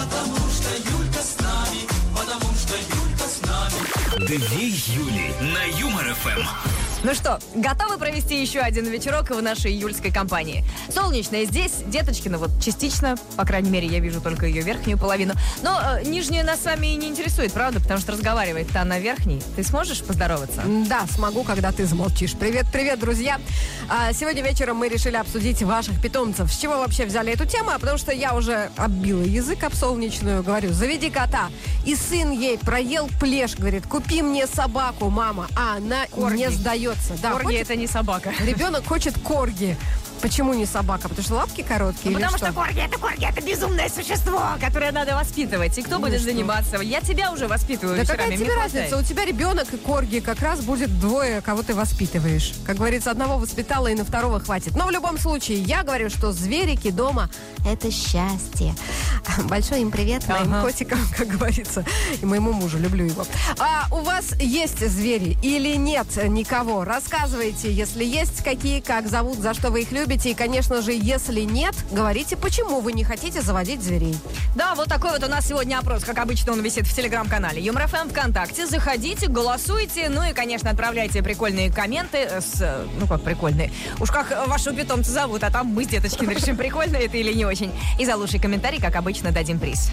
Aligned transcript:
Потому 0.00 0.36
что 0.50 0.70
Юлька 0.76 1.20
с 1.20 1.38
нами, 1.42 1.86
потому 2.16 2.54
что 2.54 2.74
Юлька 2.74 3.24
с 3.28 3.46
нами. 3.46 4.26
Две 4.26 4.68
Юли 4.68 5.34
на 5.42 5.64
Юмор-ФМ. 5.78 6.89
Ну 7.02 7.14
что, 7.14 7.38
готовы 7.54 7.96
провести 7.96 8.38
еще 8.38 8.60
один 8.60 8.84
вечерок 8.84 9.30
в 9.30 9.40
нашей 9.40 9.72
июльской 9.72 10.12
компании? 10.12 10.62
Солнечная 10.94 11.46
здесь, 11.46 11.72
Деточкина 11.86 12.36
вот 12.36 12.50
частично, 12.62 13.16
по 13.36 13.46
крайней 13.46 13.70
мере, 13.70 13.86
я 13.86 14.00
вижу 14.00 14.20
только 14.20 14.44
ее 14.44 14.60
верхнюю 14.60 14.98
половину. 14.98 15.32
Но 15.62 15.80
э, 15.80 16.04
нижняя 16.04 16.44
нас 16.44 16.60
с 16.60 16.64
вами 16.66 16.88
и 16.88 16.96
не 16.96 17.08
интересует, 17.08 17.54
правда? 17.54 17.80
Потому 17.80 18.00
что 18.00 18.12
разговаривает-то 18.12 18.82
она 18.82 18.98
верхней. 18.98 19.42
Ты 19.56 19.64
сможешь 19.64 20.02
поздороваться? 20.02 20.62
Да, 20.90 21.06
смогу, 21.06 21.42
когда 21.42 21.72
ты 21.72 21.86
замолчишь. 21.86 22.34
Привет, 22.34 22.66
привет, 22.70 22.98
друзья. 23.00 23.40
А, 23.88 24.12
сегодня 24.12 24.42
вечером 24.42 24.76
мы 24.76 24.90
решили 24.90 25.16
обсудить 25.16 25.62
ваших 25.62 26.02
питомцев. 26.02 26.52
С 26.52 26.58
чего 26.58 26.74
вообще 26.74 27.06
взяли 27.06 27.32
эту 27.32 27.46
тему? 27.46 27.70
А 27.70 27.78
потому 27.78 27.96
что 27.96 28.12
я 28.12 28.34
уже 28.34 28.70
оббила 28.76 29.22
язык 29.22 29.64
об 29.64 29.74
солнечную. 29.74 30.42
Говорю, 30.42 30.74
заведи 30.74 31.08
кота. 31.08 31.48
И 31.86 31.96
сын 31.96 32.30
ей 32.30 32.58
проел 32.58 33.08
плешь, 33.18 33.56
говорит, 33.56 33.86
купи 33.86 34.20
мне 34.20 34.46
собаку, 34.46 35.08
мама. 35.08 35.48
А 35.56 35.76
она 35.76 36.06
Корги. 36.10 36.36
не 36.36 36.50
сдается. 36.94 37.22
Да, 37.22 37.32
Корги 37.32 37.44
хочет- 37.46 37.60
это 37.62 37.76
не 37.76 37.86
собака. 37.86 38.32
Ребенок 38.40 38.86
хочет 38.86 39.18
корги. 39.18 39.76
Почему 40.20 40.52
не 40.52 40.66
собака? 40.66 41.08
Потому 41.08 41.22
что 41.24 41.34
лапки 41.36 41.62
короткие 41.62 42.10
Ну, 42.10 42.18
потому 42.18 42.36
что? 42.36 42.46
что? 42.46 42.54
корги 42.54 42.80
это 42.80 42.98
корги, 42.98 43.26
это 43.26 43.40
безумное 43.44 43.88
существо, 43.88 44.42
которое 44.60 44.92
надо 44.92 45.14
воспитывать. 45.16 45.76
И 45.78 45.82
кто 45.82 45.96
Ну 45.98 46.06
будет 46.06 46.20
что? 46.20 46.30
заниматься? 46.30 46.76
Я 46.82 47.00
тебя 47.00 47.32
уже 47.32 47.48
воспитываю 47.48 47.96
Да 47.96 48.02
вечерами, 48.02 48.18
какая 48.22 48.36
тебе 48.38 48.54
разница? 48.54 48.98
У 48.98 49.02
тебя 49.02 49.24
ребенок 49.24 49.72
и 49.72 49.78
корги 49.78 50.20
как 50.20 50.40
раз 50.40 50.60
будет 50.60 50.98
двое, 51.00 51.40
кого 51.40 51.62
ты 51.62 51.74
воспитываешь. 51.74 52.52
Как 52.66 52.76
говорится, 52.76 53.10
одного 53.10 53.38
воспитала 53.38 53.86
и 53.88 53.94
на 53.94 54.04
второго 54.04 54.40
хватит. 54.40 54.76
Но 54.76 54.86
в 54.86 54.90
любом 54.90 55.18
случае, 55.18 55.62
я 55.62 55.82
говорю, 55.82 56.10
что 56.10 56.32
зверики 56.32 56.90
дома– 56.90 57.30
это 57.66 57.90
счастье. 57.90 58.74
Большой 59.44 59.80
им 59.80 59.90
привет 59.90 60.28
моим 60.28 60.52
Ага. 60.52 60.62
котикам, 60.66 60.98
как 61.16 61.28
говорится, 61.28 61.84
и 62.20 62.26
моему 62.26 62.52
мужу, 62.52 62.78
люблю 62.78 63.06
его. 63.06 63.24
А 63.58 63.86
у 63.90 64.00
вас 64.02 64.34
есть 64.38 64.86
звери 64.86 65.38
или 65.42 65.76
нет 65.76 66.06
никого? 66.28 66.84
Рассказывайте, 66.84 67.72
если 67.72 68.04
есть, 68.04 68.44
какие, 68.44 68.80
как 68.80 69.08
зовут, 69.08 69.38
за 69.38 69.54
что 69.54 69.70
вы 69.70 69.82
их 69.82 69.92
любите. 69.92 70.09
И, 70.10 70.34
конечно 70.34 70.82
же, 70.82 70.90
если 70.92 71.42
нет, 71.42 71.72
говорите, 71.92 72.36
почему 72.36 72.80
вы 72.80 72.92
не 72.92 73.04
хотите 73.04 73.42
заводить 73.42 73.80
зверей. 73.80 74.16
Да, 74.56 74.74
вот 74.74 74.88
такой 74.88 75.12
вот 75.12 75.22
у 75.22 75.28
нас 75.28 75.46
сегодня 75.46 75.78
опрос. 75.78 76.02
Как 76.02 76.18
обычно, 76.18 76.52
он 76.52 76.60
висит 76.62 76.84
в 76.84 76.94
телеграм-канале 76.94 77.62
ЮморФМ 77.62 78.08
ВКонтакте. 78.08 78.66
Заходите, 78.66 79.28
голосуйте. 79.28 80.08
Ну 80.08 80.28
и, 80.28 80.32
конечно, 80.32 80.68
отправляйте 80.70 81.22
прикольные 81.22 81.70
комменты 81.72 82.28
с... 82.40 82.60
э, 82.60 82.86
Ну, 82.98 83.06
как 83.06 83.22
прикольные. 83.22 83.72
Уж 84.00 84.10
как 84.10 84.48
вашего 84.48 84.74
питомца 84.74 85.12
зовут, 85.12 85.44
а 85.44 85.50
там 85.50 85.68
мы 85.68 85.84
с 85.84 85.86
деточками 85.88 86.34
решим, 86.34 86.56
прикольно 86.56 86.96
это 86.96 87.16
или 87.16 87.32
не 87.32 87.44
очень. 87.44 87.72
И 88.00 88.04
за 88.04 88.16
лучший 88.16 88.40
комментарий, 88.40 88.80
как 88.80 88.96
обычно, 88.96 89.30
дадим 89.30 89.60
приз. 89.60 89.92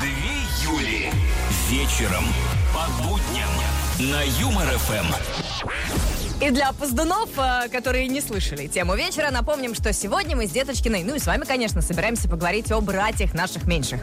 Две 0.00 0.70
Юли. 0.70 1.10
Вечером 1.70 2.24
по 2.74 3.02
будням 3.02 3.48
на 4.12 4.20
Юмор-ФМ. 4.22 5.06
И 6.40 6.50
для 6.50 6.72
опоздунов, 6.72 7.28
э, 7.36 7.68
которые 7.68 8.08
не 8.08 8.20
слышали 8.20 8.66
тему 8.66 8.96
вечера, 8.96 9.30
напомним, 9.30 9.72
что 9.74 9.92
сегодня 9.92 10.34
мы 10.34 10.46
с 10.46 10.50
Деточкиной, 10.50 11.04
ну 11.04 11.14
и 11.14 11.18
с 11.20 11.26
вами, 11.26 11.44
конечно, 11.44 11.80
собираемся 11.80 12.28
поговорить 12.28 12.72
о 12.72 12.80
братьях 12.80 13.34
наших 13.34 13.64
меньших. 13.66 14.00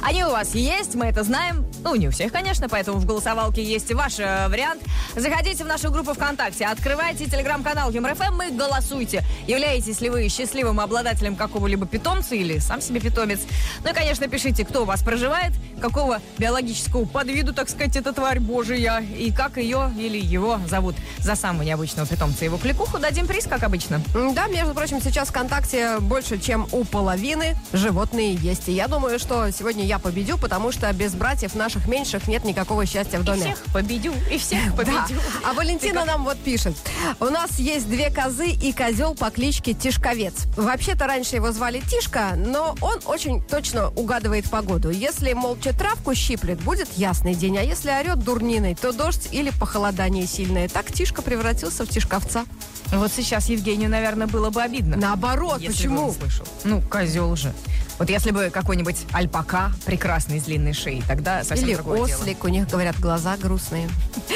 Они 0.00 0.24
у 0.24 0.30
вас 0.30 0.54
есть, 0.54 0.94
мы 0.94 1.06
это 1.06 1.24
знаем. 1.24 1.66
Ну, 1.82 1.96
не 1.96 2.06
у 2.06 2.12
всех, 2.12 2.32
конечно, 2.32 2.68
поэтому 2.68 2.98
в 2.98 3.04
голосовалке 3.04 3.64
есть 3.64 3.92
ваш 3.92 4.20
э, 4.20 4.46
вариант. 4.48 4.82
Заходите 5.16 5.64
в 5.64 5.66
нашу 5.66 5.90
группу 5.90 6.14
ВКонтакте, 6.14 6.66
открывайте 6.66 7.26
телеграм-канал 7.26 7.90
ЮморФМ 7.90 8.42
и 8.42 8.50
голосуйте. 8.52 9.24
Являетесь 9.48 10.00
ли 10.00 10.08
вы 10.08 10.28
счастливым 10.28 10.78
обладателем 10.78 11.34
какого-либо 11.34 11.86
питомца 11.86 12.36
или 12.36 12.58
сам 12.58 12.80
себе 12.80 13.00
питомец? 13.00 13.40
Ну 13.84 13.90
и, 13.90 13.92
конечно, 13.92 14.28
пишите, 14.28 14.64
кто 14.64 14.82
у 14.82 14.84
вас 14.84 15.02
проживает, 15.02 15.52
какого 15.80 16.20
биологического 16.38 17.06
подвиду, 17.06 17.52
так 17.52 17.68
сказать, 17.68 17.96
эта 17.96 18.12
тварь 18.12 18.38
божия, 18.38 19.00
и 19.00 19.32
как 19.32 19.56
ее 19.56 19.92
или 19.98 20.18
его 20.18 20.60
зовут. 20.68 20.94
За 21.18 21.34
самого 21.34 21.71
необычного 21.72 22.06
питомца 22.06 22.42
и 22.42 22.44
его 22.44 22.58
кликуху 22.58 22.98
дадим 22.98 23.26
приз, 23.26 23.46
как 23.46 23.62
обычно. 23.62 24.00
Да, 24.34 24.46
между 24.48 24.74
прочим, 24.74 25.00
сейчас 25.00 25.28
ВКонтакте 25.28 25.98
больше, 26.00 26.38
чем 26.38 26.68
у 26.70 26.84
половины 26.84 27.56
животные 27.72 28.34
есть. 28.34 28.68
И 28.68 28.72
я 28.72 28.88
думаю, 28.88 29.18
что 29.18 29.50
сегодня 29.50 29.84
я 29.86 29.98
победю, 29.98 30.36
потому 30.36 30.70
что 30.70 30.92
без 30.92 31.14
братьев 31.14 31.54
наших 31.54 31.88
меньших 31.88 32.28
нет 32.28 32.44
никакого 32.44 32.84
счастья 32.84 33.18
в 33.18 33.22
И 33.22 33.24
доме. 33.24 33.40
всех 33.40 33.58
победю, 33.72 34.12
и 34.30 34.36
всех 34.36 34.58
Да. 34.70 34.76
победю. 34.76 35.18
А 35.48 35.54
Валентина 35.54 36.04
нам 36.04 36.24
вот 36.24 36.36
пишет. 36.38 36.76
У 37.20 37.24
нас 37.26 37.58
есть 37.58 37.88
две 37.88 38.10
козы 38.10 38.48
и 38.50 38.72
козел 38.74 39.14
по 39.14 39.30
кличке 39.30 39.72
Тишковец. 39.72 40.34
Вообще-то 40.56 41.06
раньше 41.06 41.36
его 41.36 41.52
звали 41.52 41.80
Тишка, 41.80 42.34
но 42.36 42.76
он 42.82 43.00
очень 43.06 43.42
точно 43.42 43.88
угадывает 43.90 44.50
погоду. 44.50 44.90
Если 44.90 45.32
молча 45.32 45.72
травку 45.72 46.14
щиплет, 46.14 46.60
будет 46.60 46.88
ясный 46.98 47.34
день, 47.34 47.56
а 47.56 47.62
если 47.62 47.90
орет 47.90 48.18
дурниной, 48.18 48.74
то 48.74 48.92
дождь 48.92 49.28
или 49.32 49.50
похолодание 49.58 50.26
сильное. 50.26 50.68
Так 50.68 50.92
Тишка 50.92 51.22
превратился 51.22 51.61
в 51.70 51.88
Тишковца. 51.88 52.44
Вот 52.92 53.10
сейчас 53.10 53.48
Евгению, 53.48 53.88
наверное, 53.88 54.26
было 54.26 54.50
бы 54.50 54.62
обидно. 54.62 54.96
Наоборот, 54.96 55.60
если 55.60 55.88
бы 55.88 55.94
почему? 55.94 56.08
он 56.08 56.14
слышал. 56.14 56.46
Ну, 56.64 56.82
козел 56.82 57.34
же. 57.36 57.52
Вот 57.98 58.10
если 58.10 58.30
бы 58.30 58.50
какой-нибудь 58.50 58.96
альпака 59.12 59.72
прекрасный 59.86 60.40
с 60.40 60.44
длинной 60.44 60.72
шеей, 60.72 61.02
тогда 61.06 61.44
совсем 61.44 61.68
Или 61.68 61.74
другое 61.74 62.06
дело. 62.06 62.20
ослик, 62.20 62.44
у 62.44 62.48
них, 62.48 62.68
говорят, 62.68 62.98
глаза 62.98 63.36
грустные. 63.36 63.88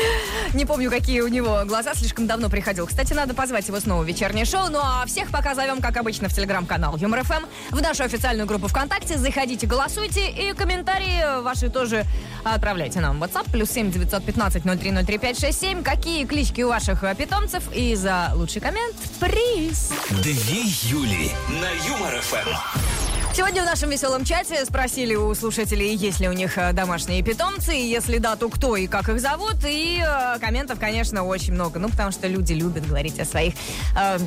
Не 0.55 0.65
помню, 0.65 0.91
какие 0.91 1.21
у 1.21 1.28
него 1.28 1.62
глаза, 1.67 1.94
слишком 1.94 2.27
давно 2.27 2.49
приходил. 2.49 2.87
Кстати, 2.87 3.12
надо 3.12 3.34
позвать 3.34 3.67
его 3.67 3.81
снова 3.81 4.03
в 4.03 4.06
вечернее 4.06 4.44
шоу. 4.44 4.69
Ну 4.71 4.78
а 4.81 5.05
всех 5.06 5.31
пока 5.31 5.55
зовем, 5.55 5.81
как 5.81 5.97
обычно, 5.97 6.28
в 6.28 6.33
телеграм-канал 6.34 6.97
Юмор 6.97 7.25
ФМ, 7.25 7.44
в 7.71 7.83
нашу 7.83 8.05
официальную 8.05 8.47
группу 8.47 8.69
ВКонтакте. 8.69 9.19
Заходите, 9.19 9.67
голосуйте 9.67 10.31
и 10.31 10.53
комментарии 10.53 11.43
ваши 11.43 11.69
тоже 11.69 12.05
отправляйте 12.44 13.00
нам 13.00 13.19
в 13.19 13.23
WhatsApp. 13.23 13.50
Плюс 13.50 13.71
7 13.71 13.91
915 13.91 14.65
0303 14.65 15.19
567. 15.19 15.83
Какие 15.83 16.25
клички 16.25 16.62
у 16.62 16.69
ваших 16.69 17.03
э, 17.05 17.15
питомцев? 17.15 17.65
И 17.75 17.94
за 17.94 18.31
лучший 18.34 18.61
коммент 18.61 18.97
приз. 19.19 19.91
Две 20.11 20.62
Юли 20.88 21.31
на 21.49 21.71
Юмор-ФМ. 21.88 23.06
Сегодня 23.36 23.60
в 23.64 23.66
нашем 23.66 23.91
веселом 23.91 24.24
чате 24.24 24.64
спросили 24.64 25.14
у 25.14 25.34
слушателей, 25.34 25.94
есть 25.94 26.20
ли 26.20 26.28
у 26.30 26.32
них 26.32 26.56
э, 26.56 26.72
домашние 26.72 27.22
питомцы, 27.22 27.76
и 27.76 27.86
если 27.86 28.16
да, 28.16 28.34
то 28.34 28.48
кто 28.48 28.76
и 28.76 28.86
как 28.86 29.10
их 29.10 29.20
зовут. 29.20 29.56
И 29.66 30.02
э, 30.02 30.38
комментов, 30.38 30.78
конечно, 30.80 31.22
очень 31.22 31.52
много. 31.52 31.78
Ну, 31.78 31.91
потому 31.91 32.12
что 32.12 32.28
люди 32.28 32.54
любят 32.54 32.86
говорить 32.86 33.20
о 33.20 33.26
своих 33.26 33.52
э, 33.94 34.19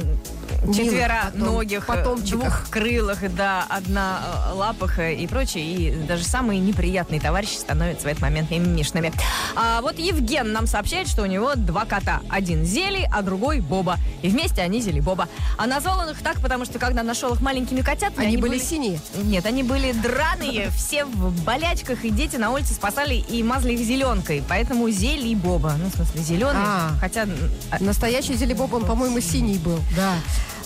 четвероногих, 0.71 1.87
потом- 1.87 2.19
э, 2.19 2.21
двухкрылых, 2.21 3.35
да, 3.35 3.65
однолапых 3.67 4.99
э, 4.99 5.15
и 5.15 5.25
прочее. 5.25 5.63
И 5.65 5.91
даже 6.03 6.23
самые 6.23 6.59
неприятные 6.59 7.19
товарищи 7.19 7.55
становятся 7.55 8.07
в 8.07 8.11
этот 8.11 8.21
момент 8.21 8.51
мимишными. 8.51 9.11
А 9.55 9.81
вот 9.81 9.97
Евген 9.97 10.51
нам 10.51 10.67
сообщает, 10.67 11.07
что 11.07 11.23
у 11.23 11.25
него 11.25 11.55
два 11.55 11.85
кота. 11.85 12.21
Один 12.29 12.63
Зели, 12.63 13.09
а 13.11 13.23
другой 13.23 13.61
Боба. 13.61 13.97
И 14.21 14.29
вместе 14.29 14.61
они 14.61 14.81
Зели 14.81 14.99
Боба. 14.99 15.27
А 15.57 15.65
назвал 15.65 15.97
он 15.97 16.09
их 16.11 16.21
так, 16.21 16.39
потому 16.41 16.65
что 16.65 16.77
когда 16.77 17.01
нашел 17.01 17.33
их 17.33 17.41
маленькими 17.41 17.81
котятами, 17.81 18.27
Они 18.27 18.37
были 18.37 18.59
синие. 18.59 18.98
Нет, 19.23 19.45
они 19.45 19.63
были 19.63 19.91
драные, 19.91 20.69
все 20.71 21.05
в 21.05 21.43
болячках, 21.43 22.05
и 22.05 22.09
дети 22.09 22.35
на 22.35 22.51
улице 22.51 22.73
спасали 22.73 23.15
и 23.15 23.43
мазали 23.43 23.73
их 23.73 23.79
зеленкой. 23.79 24.43
Поэтому 24.47 24.89
зелий 24.89 25.35
Боба. 25.35 25.75
Ну, 25.77 25.89
в 25.89 25.95
смысле, 25.95 26.21
зеленый. 26.21 26.61
А. 26.63 26.91
Хотя... 26.99 27.27
а, 27.71 27.83
Настоящий 27.83 28.35
зелебоб, 28.35 28.73
он, 28.73 28.85
по-моему, 28.85 29.19
синий 29.19 29.57
был. 29.57 29.79
Да. 29.95 30.15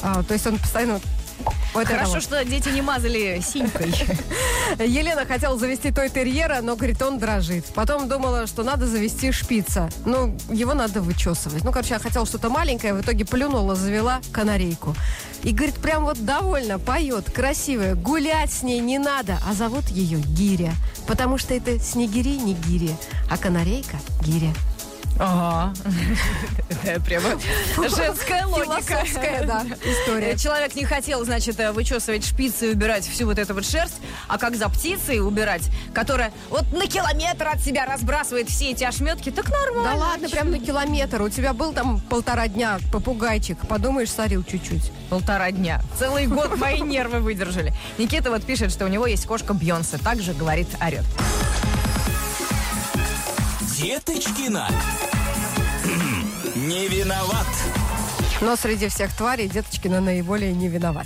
А, 0.02 0.24
то 0.24 0.34
есть 0.34 0.46
он 0.48 0.58
постоянно... 0.58 1.00
вот 1.74 1.88
Хорошо, 1.88 2.14
вот. 2.14 2.24
что 2.24 2.44
дети 2.46 2.70
не 2.70 2.82
мазали 2.82 3.42
синькой. 3.46 3.94
Елена 4.80 5.26
хотела 5.26 5.58
завести 5.58 5.92
той 5.92 6.10
терьера, 6.10 6.60
но, 6.62 6.76
говорит, 6.76 7.02
он 7.02 7.18
дрожит. 7.18 7.66
Потом 7.74 8.08
думала, 8.08 8.48
что 8.48 8.64
надо 8.64 8.86
завести 8.88 9.32
шпица. 9.32 9.90
Ну, 10.06 10.38
его 10.50 10.74
надо 10.74 11.02
вычесывать. 11.02 11.64
Ну, 11.64 11.72
короче, 11.72 11.96
я 11.96 12.00
хотела 12.00 12.26
что-то 12.26 12.50
маленькое, 12.50 12.94
в 12.94 13.02
итоге 13.02 13.26
плюнула, 13.26 13.76
завела 13.76 14.22
канарейку. 14.32 14.96
И, 15.44 15.52
говорит, 15.52 15.76
прям 15.76 16.06
вот 16.06 16.24
довольно, 16.24 16.80
поет, 16.80 17.32
красивая. 17.32 17.96
Гулять 17.96 18.52
с 18.52 18.64
ней 18.64 18.80
не 18.80 18.98
надо, 18.98 19.40
а 19.48 19.54
зовут 19.54 19.90
ее 19.90 20.20
Гиря. 20.20 20.74
Потому 21.08 21.38
что 21.38 21.54
это 21.54 21.80
снегири 21.80 22.38
не 22.38 22.54
гири, 22.54 22.96
а 23.30 23.38
канарейка 23.38 23.98
Гиря. 24.22 24.54
Ага. 25.20 25.74
Это 26.84 27.02
прямо 27.02 27.30
женская 27.78 28.46
логика. 28.46 29.04
Да, 29.46 29.64
история. 29.84 30.32
Э, 30.32 30.38
Человек 30.38 30.76
не 30.76 30.86
хотел, 30.86 31.24
значит, 31.24 31.60
э, 31.60 31.72
вычесывать 31.72 32.26
шпицы 32.26 32.68
и 32.68 32.74
убирать 32.74 33.08
всю 33.08 33.26
вот 33.26 33.38
эту 33.38 33.54
вот 33.54 33.66
шерсть, 33.66 33.96
а 34.28 34.38
как 34.38 34.56
за 34.56 34.70
птицей 34.70 35.20
убирать, 35.26 35.70
которая 35.94 36.34
вот 36.50 36.72
на 36.74 36.88
километр 36.88 37.48
от 37.48 37.62
себя 37.62 37.86
разбрасывает 37.86 38.50
все 38.50 38.72
эти 38.72 38.84
ошметки, 38.84 39.30
так 39.30 39.50
нормально. 39.50 39.92
Да 39.92 39.96
ладно, 39.98 40.30
прям 40.30 40.52
на 40.52 40.60
километр. 40.60 41.22
У 41.22 41.30
тебя 41.30 41.54
был 41.54 41.74
там 41.74 42.00
полтора 42.00 42.48
дня 42.48 42.80
попугайчик. 42.92 43.58
Подумаешь, 43.68 44.12
сорил 44.12 44.44
чуть-чуть. 44.44 44.92
Полтора 45.10 45.52
дня. 45.52 45.82
Целый 45.98 46.28
год 46.28 46.58
мои 46.58 46.80
нервы 46.82 47.20
выдержали. 47.20 47.74
Никита 47.98 48.30
вот 48.32 48.44
пишет, 48.44 48.72
что 48.72 48.86
у 48.86 48.88
него 48.88 49.06
есть 49.06 49.26
кошка 49.26 49.54
Бьонсе. 49.54 49.98
Также 49.98 50.34
говорит, 50.34 50.68
орет. 50.82 51.06
Деточкина. 53.84 54.70
Не 56.56 56.88
виноват. 56.88 57.46
Но 58.40 58.56
среди 58.56 58.88
всех 58.88 59.14
тварей 59.14 59.50
Деточкина 59.50 60.00
наиболее 60.00 60.54
не 60.54 60.70
виноват. 60.70 61.06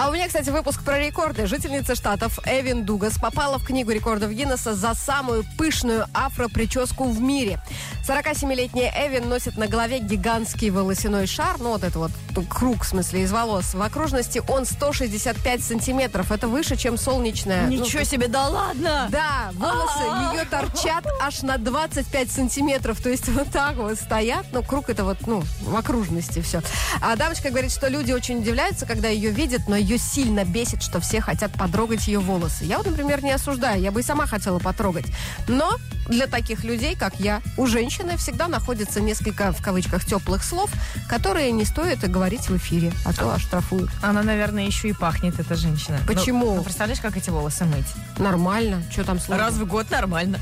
А 0.00 0.10
у 0.10 0.12
меня, 0.12 0.28
кстати, 0.28 0.48
выпуск 0.50 0.84
про 0.84 1.00
рекорды. 1.00 1.48
Жительница 1.48 1.96
штатов 1.96 2.38
Эвин 2.46 2.84
Дугас 2.84 3.18
попала 3.18 3.58
в 3.58 3.64
книгу 3.64 3.90
рекордов 3.90 4.30
Гиннесса 4.30 4.72
за 4.72 4.94
самую 4.94 5.44
пышную 5.56 6.06
афро-прическу 6.14 7.02
в 7.02 7.20
мире. 7.20 7.58
47-летняя 8.06 8.94
Эвин 8.96 9.28
носит 9.28 9.56
на 9.58 9.66
голове 9.66 9.98
гигантский 9.98 10.70
волосяной 10.70 11.26
шар, 11.26 11.56
ну 11.58 11.70
вот 11.70 11.82
это 11.82 11.98
вот 11.98 12.12
круг, 12.48 12.84
в 12.84 12.86
смысле, 12.86 13.22
из 13.22 13.32
волос. 13.32 13.74
В 13.74 13.82
окружности 13.82 14.40
он 14.46 14.66
165 14.66 15.64
сантиметров. 15.64 16.30
Это 16.30 16.46
выше, 16.46 16.76
чем 16.76 16.96
солнечная. 16.96 17.66
ну, 17.66 17.82
Ничего 17.84 18.04
себе, 18.04 18.28
да 18.28 18.46
ладно! 18.46 19.08
Да, 19.10 19.50
волосы 19.54 20.32
ее 20.32 20.44
торчат 20.44 21.04
аж 21.20 21.42
на 21.42 21.58
25 21.58 22.30
сантиметров. 22.30 23.02
То 23.02 23.10
есть 23.10 23.28
вот 23.30 23.50
так 23.50 23.74
вот 23.74 23.96
стоят. 23.96 24.46
Ну, 24.52 24.62
круг 24.62 24.90
это 24.90 25.02
вот, 25.02 25.26
ну, 25.26 25.42
в 25.62 25.74
окружности 25.74 26.40
все. 26.40 26.62
А 27.02 27.16
дамочка 27.16 27.50
говорит, 27.50 27.72
что 27.72 27.88
люди 27.88 28.12
очень 28.12 28.38
удивляются, 28.38 28.86
когда 28.86 29.08
ее 29.08 29.30
видят, 29.30 29.62
но 29.66 29.87
ее 29.88 29.98
сильно 29.98 30.44
бесит, 30.44 30.82
что 30.82 31.00
все 31.00 31.20
хотят 31.20 31.52
потрогать 31.52 32.06
ее 32.08 32.20
волосы. 32.20 32.64
Я 32.64 32.78
вот, 32.78 32.86
например, 32.86 33.24
не 33.24 33.32
осуждаю. 33.32 33.80
Я 33.80 33.90
бы 33.90 34.00
и 34.00 34.02
сама 34.02 34.26
хотела 34.26 34.58
потрогать. 34.58 35.06
Но 35.48 35.76
для 36.08 36.26
таких 36.26 36.64
людей, 36.64 36.94
как 36.94 37.18
я, 37.20 37.42
у 37.56 37.66
женщины 37.66 38.16
всегда 38.16 38.48
находится 38.48 39.00
несколько, 39.00 39.52
в 39.52 39.62
кавычках, 39.62 40.04
теплых 40.04 40.44
слов, 40.44 40.70
которые 41.08 41.52
не 41.52 41.64
стоит 41.64 42.00
говорить 42.00 42.48
в 42.48 42.56
эфире, 42.56 42.92
а 43.04 43.12
то 43.12 43.32
оштрафуют. 43.32 43.90
Она, 44.02 44.22
наверное, 44.22 44.64
еще 44.64 44.88
и 44.88 44.92
пахнет, 44.92 45.38
эта 45.40 45.54
женщина. 45.54 45.98
Почему? 46.06 46.46
Ну, 46.46 46.54
ну, 46.56 46.62
представляешь, 46.62 47.00
как 47.00 47.16
эти 47.16 47.30
волосы 47.30 47.64
мыть? 47.64 47.86
Нормально. 48.18 48.82
Что 48.90 49.04
там 49.04 49.18
сложно? 49.18 49.44
Раз 49.44 49.54
в 49.54 49.66
год 49.66 49.90
нормально. 49.90 50.38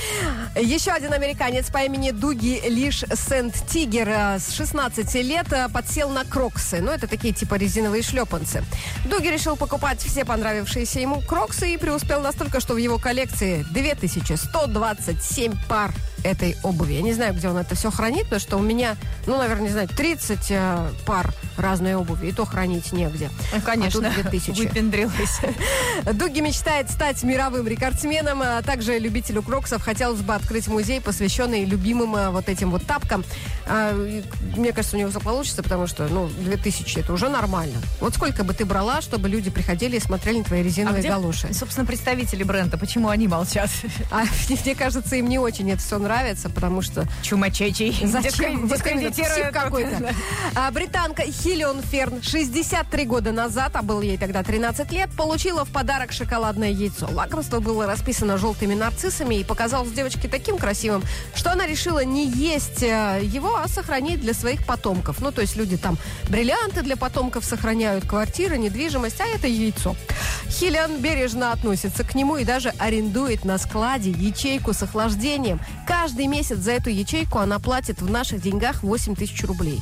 Еще 0.60 0.90
один 0.90 1.12
американец 1.12 1.70
по 1.70 1.78
имени 1.78 2.10
Дуги 2.10 2.62
Лиш 2.68 3.04
Сент-Тигер 3.12 4.08
э, 4.08 4.38
с 4.38 4.52
16 4.52 5.14
лет 5.14 5.52
э, 5.52 5.68
подсел 5.68 6.10
на 6.10 6.24
кроксы. 6.24 6.80
Ну, 6.80 6.90
это 6.90 7.06
такие 7.06 7.34
типа 7.34 7.54
резиновые 7.54 8.02
шлепанцы. 8.02 8.64
Дуги 9.04 9.28
решил 9.28 9.56
покупать 9.56 10.00
все 10.00 10.24
понравившиеся 10.24 11.00
ему 11.00 11.20
кроксы 11.20 11.74
и 11.74 11.76
преуспел 11.76 12.20
настолько, 12.20 12.60
что 12.60 12.74
в 12.74 12.78
его 12.78 12.98
коллекции 12.98 13.64
2127 13.70 15.54
пар 15.68 15.92
этой 16.26 16.56
обуви. 16.62 16.94
Я 16.94 17.02
не 17.02 17.12
знаю, 17.12 17.34
где 17.34 17.48
он 17.48 17.56
это 17.56 17.74
все 17.74 17.90
хранит, 17.90 18.24
потому 18.24 18.40
что 18.40 18.56
у 18.56 18.60
меня, 18.62 18.96
ну, 19.26 19.38
наверное, 19.38 19.64
не 19.66 19.70
знаю, 19.72 19.88
30 19.88 20.38
э, 20.50 20.88
пар 21.06 21.32
разной 21.56 21.94
обуви, 21.94 22.28
и 22.28 22.32
то 22.32 22.44
хранить 22.44 22.92
негде. 22.92 23.30
Ну, 23.54 23.60
Конечно, 23.62 24.08
А 24.08 24.12
тут 24.12 24.30
2000. 24.30 24.50
выпендрилась. 24.62 25.40
Дуги 26.14 26.40
мечтает 26.40 26.90
стать 26.90 27.22
мировым 27.22 27.66
рекордсменом, 27.66 28.42
а 28.42 28.62
также 28.62 28.98
любителю 28.98 29.42
кроксов 29.42 29.82
хотелось 29.82 30.20
бы 30.20 30.34
открыть 30.34 30.68
музей, 30.68 31.00
посвященный 31.00 31.64
любимым 31.64 32.14
а, 32.16 32.30
вот 32.30 32.48
этим 32.48 32.70
вот 32.70 32.84
тапкам. 32.86 33.24
А, 33.66 33.92
и 34.06 34.22
Мне 34.56 34.72
кажется, 34.72 34.96
у 34.96 35.00
него 35.00 35.10
все 35.10 35.20
получится, 35.20 35.62
потому 35.62 35.86
что, 35.86 36.08
ну, 36.08 36.28
2000 36.28 36.98
это 37.00 37.12
уже 37.12 37.28
нормально. 37.28 37.76
Вот 38.00 38.14
сколько 38.14 38.44
бы 38.44 38.52
ты 38.54 38.64
брала, 38.64 39.00
чтобы 39.00 39.28
люди 39.28 39.50
приходили 39.50 39.96
и 39.96 40.00
смотрели 40.00 40.38
на 40.38 40.44
твои 40.44 40.60
А 40.60 40.62
резиновые 40.64 41.00
где, 41.00 41.08
галоши? 41.08 41.52
собственно, 41.54 41.86
представители 41.86 42.42
бренда? 42.42 42.76
Почему 42.78 43.08
они 43.08 43.28
молчат? 43.28 43.70
А 44.10 44.24
мне 44.64 44.74
кажется, 44.74 45.16
им 45.16 45.28
не 45.28 45.38
очень 45.38 45.70
это 45.70 45.80
все 45.80 45.98
нравится, 45.98 46.15
потому 46.48 46.82
что 46.82 47.06
Чумачечий. 47.22 47.96
Зачем? 48.06 48.68
Дискредитируют. 48.68 49.52
какой-то. 49.52 50.14
А, 50.54 50.70
британка 50.70 51.22
Хиллион 51.22 51.82
Ферн 51.82 52.22
63 52.22 53.04
года 53.04 53.32
назад, 53.32 53.72
а 53.74 53.82
был 53.82 54.00
ей 54.00 54.16
тогда 54.16 54.42
13 54.42 54.90
лет, 54.92 55.10
получила 55.16 55.64
в 55.64 55.70
подарок 55.70 56.12
шоколадное 56.12 56.70
яйцо. 56.70 57.08
Лакомство 57.10 57.60
было 57.60 57.86
расписано 57.86 58.38
желтыми 58.38 58.74
нарциссами 58.74 59.36
и 59.36 59.44
показалось 59.44 59.90
девочке 59.90 60.28
таким 60.28 60.58
красивым, 60.58 61.02
что 61.34 61.52
она 61.52 61.66
решила 61.66 62.04
не 62.04 62.26
есть 62.26 62.82
э, 62.82 63.20
его, 63.22 63.56
а 63.56 63.68
сохранить 63.68 64.20
для 64.20 64.34
своих 64.34 64.64
потомков. 64.66 65.20
Ну, 65.20 65.32
то 65.32 65.40
есть 65.40 65.56
люди 65.56 65.76
там 65.76 65.98
бриллианты 66.28 66.82
для 66.82 66.96
потомков 66.96 67.44
сохраняют, 67.44 68.06
квартиры, 68.06 68.58
недвижимость, 68.58 69.20
а 69.20 69.26
это 69.26 69.46
яйцо. 69.46 69.96
Хиллиан 70.48 70.98
бережно 71.00 71.52
относится 71.52 72.04
к 72.04 72.14
нему 72.14 72.36
и 72.36 72.44
даже 72.44 72.70
арендует 72.78 73.44
на 73.44 73.58
складе 73.58 74.10
ячейку 74.10 74.72
с 74.72 74.82
охлаждением. 74.82 75.60
Каждый 76.06 76.28
месяц 76.28 76.58
за 76.58 76.70
эту 76.70 76.88
ячейку 76.88 77.40
она 77.40 77.58
платит 77.58 78.00
в 78.00 78.08
наших 78.08 78.40
деньгах 78.40 78.84
8 78.84 79.16
тысяч 79.16 79.42
рублей. 79.42 79.80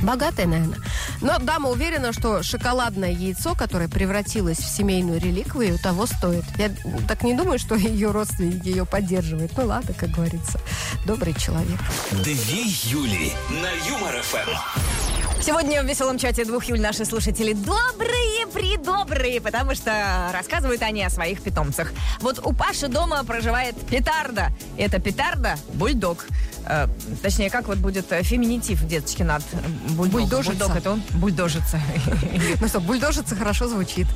Богатая, 0.00 0.46
наверное. 0.46 0.78
Но 1.22 1.40
дама 1.40 1.70
уверена, 1.70 2.12
что 2.12 2.44
шоколадное 2.44 3.10
яйцо, 3.10 3.56
которое 3.56 3.88
превратилось 3.88 4.58
в 4.58 4.68
семейную 4.68 5.18
реликвию, 5.18 5.76
того 5.80 6.06
стоит. 6.06 6.44
Я 6.56 6.70
так 7.08 7.24
не 7.24 7.34
думаю, 7.34 7.58
что 7.58 7.74
ее 7.74 8.12
родственники 8.12 8.68
ее 8.68 8.86
поддерживают. 8.86 9.50
Ну 9.56 9.66
ладно, 9.66 9.92
как 9.92 10.10
говорится. 10.10 10.60
Добрый 11.04 11.34
человек. 11.34 11.80
Две 12.12 12.62
Юли 12.84 13.32
на 13.60 13.72
Юмор 13.90 14.14
ФМ. 14.22 15.13
Сегодня 15.40 15.82
в 15.82 15.86
веселом 15.86 16.18
чате 16.18 16.44
двух 16.44 16.64
Юль 16.64 16.80
наши 16.80 17.04
слушатели 17.04 17.52
добрые, 17.52 18.46
придобрые, 18.52 19.40
потому 19.40 19.74
что 19.74 19.92
рассказывают 20.32 20.80
они 20.82 21.02
о 21.04 21.10
своих 21.10 21.42
питомцах. 21.42 21.92
Вот 22.20 22.40
у 22.44 22.52
Паши 22.54 22.88
дома 22.88 23.22
проживает 23.24 23.74
петарда. 23.86 24.50
Это 24.78 24.98
петарда 25.00 25.56
бульдог. 25.74 26.26
Э, 26.66 26.86
точнее, 27.22 27.50
как 27.50 27.66
вот 27.68 27.78
будет 27.78 28.10
э, 28.10 28.22
феминитив 28.22 28.82
деточки 28.84 29.22
над 29.22 29.42
бульдог? 29.90 30.20
Бульдожица. 30.20 30.52
Бульдог 30.52 30.76
это 30.76 30.90
он? 30.92 31.02
Бульдожица. 31.10 31.80
Ну 32.60 32.68
что, 32.68 32.80
бульдожица 32.80 33.36
хорошо 33.36 33.68
звучит. 33.68 34.06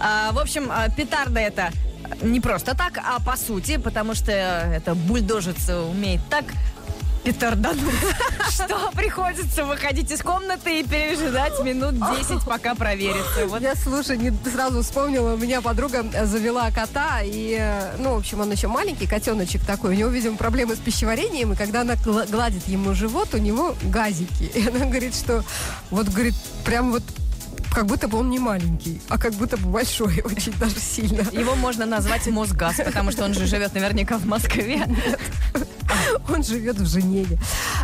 А, 0.00 0.32
В 0.32 0.38
общем, 0.38 0.70
а, 0.70 0.88
петарда 0.88 1.40
это 1.40 1.70
не 2.22 2.40
просто 2.40 2.74
так, 2.74 2.98
а 2.98 3.20
по 3.20 3.36
сути, 3.36 3.76
потому 3.76 4.14
что 4.14 4.32
эта 4.32 4.94
бульдожица 4.94 5.82
умеет 5.82 6.20
так 6.30 6.44
петардануть, 7.24 7.80
что 8.50 8.90
приходится 8.92 9.64
выходить 9.64 10.10
из 10.10 10.20
комнаты 10.20 10.80
и 10.80 10.84
пережидать 10.84 11.60
минут 11.62 11.94
10, 11.94 12.44
пока 12.44 12.74
проверится. 12.74 13.46
Вот 13.46 13.60
Я, 13.62 13.74
слушай, 13.74 14.16
не 14.16 14.32
сразу 14.50 14.82
вспомнила, 14.82 15.34
у 15.34 15.36
меня 15.36 15.60
подруга 15.60 16.04
э, 16.12 16.26
завела 16.26 16.70
кота, 16.70 17.20
и, 17.22 17.56
э, 17.60 17.96
ну, 17.98 18.14
в 18.14 18.18
общем, 18.18 18.40
он 18.40 18.50
еще 18.50 18.68
маленький, 18.68 19.06
котеночек 19.06 19.64
такой, 19.64 19.90
у 19.90 19.98
него, 19.98 20.10
видимо, 20.10 20.36
проблемы 20.36 20.76
с 20.76 20.78
пищеварением, 20.78 21.52
и 21.52 21.56
когда 21.56 21.82
она 21.82 21.94
гла- 21.96 22.26
гладит 22.26 22.66
ему 22.68 22.94
живот, 22.94 23.34
у 23.34 23.38
него 23.38 23.74
газики. 23.84 24.44
И 24.54 24.66
она 24.66 24.86
говорит, 24.86 25.14
что 25.14 25.44
вот, 25.90 26.08
говорит, 26.08 26.34
прям 26.64 26.92
вот 26.92 27.02
как 27.72 27.86
будто 27.86 28.08
бы 28.08 28.18
он 28.18 28.30
не 28.30 28.38
маленький, 28.38 29.00
а 29.08 29.18
как 29.18 29.34
будто 29.34 29.56
бы 29.56 29.68
большой, 29.68 30.20
очень 30.24 30.52
даже 30.58 30.80
сильно. 30.80 31.22
Его 31.32 31.54
можно 31.54 31.86
назвать 31.86 32.26
Мосгаз, 32.26 32.76
потому 32.76 33.12
что 33.12 33.24
он 33.24 33.34
же 33.34 33.46
живет 33.46 33.74
наверняка 33.74 34.18
в 34.18 34.26
Москве. 34.26 34.86
Он 36.28 36.42
живет 36.42 36.76
в 36.76 36.86
Женеве. 36.86 37.38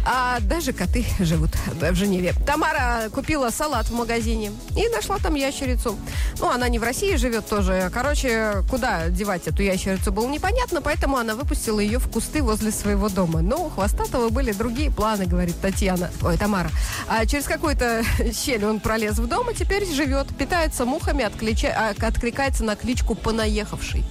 А 0.04 0.38
даже 0.40 0.72
коты 0.72 1.04
живут 1.18 1.50
в 1.80 1.94
Женеве. 1.94 2.34
Тамара 2.46 3.08
купила 3.12 3.50
салат 3.50 3.86
в 3.86 3.94
магазине 3.94 4.52
и 4.76 4.88
нашла 4.88 5.18
там 5.18 5.34
ящерицу. 5.34 5.96
Ну, 6.38 6.50
она 6.50 6.68
не 6.68 6.78
в 6.78 6.82
России 6.82 7.16
живет 7.16 7.48
тоже. 7.48 7.90
Короче, 7.92 8.62
куда 8.70 9.08
девать 9.08 9.46
эту 9.46 9.62
ящерицу 9.62 10.12
было 10.12 10.28
непонятно, 10.28 10.80
поэтому 10.80 11.16
она 11.16 11.34
выпустила 11.34 11.80
ее 11.80 11.98
в 11.98 12.08
кусты 12.10 12.42
возле 12.42 12.70
своего 12.70 13.08
дома. 13.08 13.40
Но 13.40 13.66
у 13.66 13.70
Хвостатого 13.70 14.28
были 14.28 14.52
другие 14.52 14.90
планы, 14.90 15.26
говорит 15.26 15.56
Татьяна. 15.60 16.10
Ой, 16.22 16.36
Тамара. 16.36 16.70
А 17.08 17.26
через 17.26 17.44
какую-то 17.44 18.02
щель 18.32 18.64
он 18.64 18.80
пролез 18.80 19.18
в 19.18 19.26
дом 19.26 19.50
и 19.50 19.54
теперь 19.54 19.86
живет. 19.86 20.28
Питается 20.36 20.84
мухами, 20.84 21.24
отклича- 21.24 21.74
откликается 22.00 22.64
на 22.64 22.76
кличку 22.76 23.14
«понаехавший». 23.14 24.04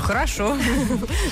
Хорошо. 0.00 0.56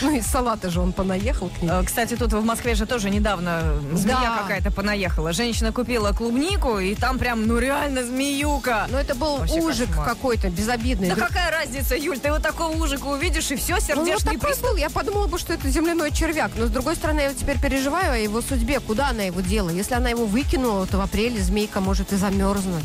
Ну, 0.03 0.11
из 0.17 0.27
салата 0.27 0.71
же 0.71 0.81
он 0.81 0.93
понаехал 0.93 1.49
к 1.49 1.63
ней. 1.63 1.71
Э, 1.71 1.83
Кстати, 1.85 2.15
тут 2.17 2.33
в 2.33 2.45
Москве 2.45 2.75
же 2.75 2.87
тоже 2.87 3.11
недавно 3.11 3.63
змея 3.93 4.21
Да. 4.21 4.39
какая-то 4.43 4.71
понаехала. 4.71 5.33
Женщина 5.33 5.73
купила 5.73 6.13
клубнику, 6.13 6.79
и 6.79 6.95
там 6.95 7.19
прям, 7.19 7.47
ну 7.47 7.59
реально 7.59 8.05
змеюка. 8.05 8.87
Но 8.91 8.99
это 8.99 9.15
был 9.15 9.39
Вообще 9.39 9.61
ужик 9.61 9.89
какой-то, 10.05 10.49
безобидный. 10.51 11.09
Да 11.11 11.17
какая 11.17 11.51
разница, 11.51 11.97
Юль, 11.97 12.19
ты 12.19 12.31
вот 12.31 12.43
такого 12.43 12.77
ужика 12.77 13.07
увидишь, 13.09 13.51
и 13.51 13.57
все, 13.57 13.75
Ну, 13.75 13.81
вот 13.81 14.07
сердечный 14.07 14.39
приступ. 14.39 14.71
был. 14.71 14.77
Я 14.77 14.91
подумала 14.91 15.27
бы, 15.27 15.39
что 15.39 15.53
это 15.53 15.69
земляной 15.69 16.11
червяк. 16.13 16.51
Но, 16.57 16.67
с 16.67 16.71
другой 16.71 16.97
стороны, 16.97 17.21
я 17.21 17.35
теперь 17.35 17.61
переживаю 17.61 18.13
о 18.13 18.17
его 18.17 18.41
судьбе. 18.43 18.81
Куда 18.81 19.09
она 19.09 19.23
его 19.25 19.41
дела? 19.41 19.71
Если 19.71 19.95
она 19.95 20.11
его 20.11 20.25
выкинула, 20.27 20.87
то 20.87 20.99
в 20.99 21.01
апреле 21.01 21.41
змейка 21.43 21.81
может 21.81 22.13
и 22.13 22.17
замерзнуть. 22.17 22.85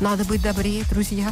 Надо 0.00 0.24
быть 0.24 0.42
добрее, 0.42 0.84
друзья. 0.90 1.28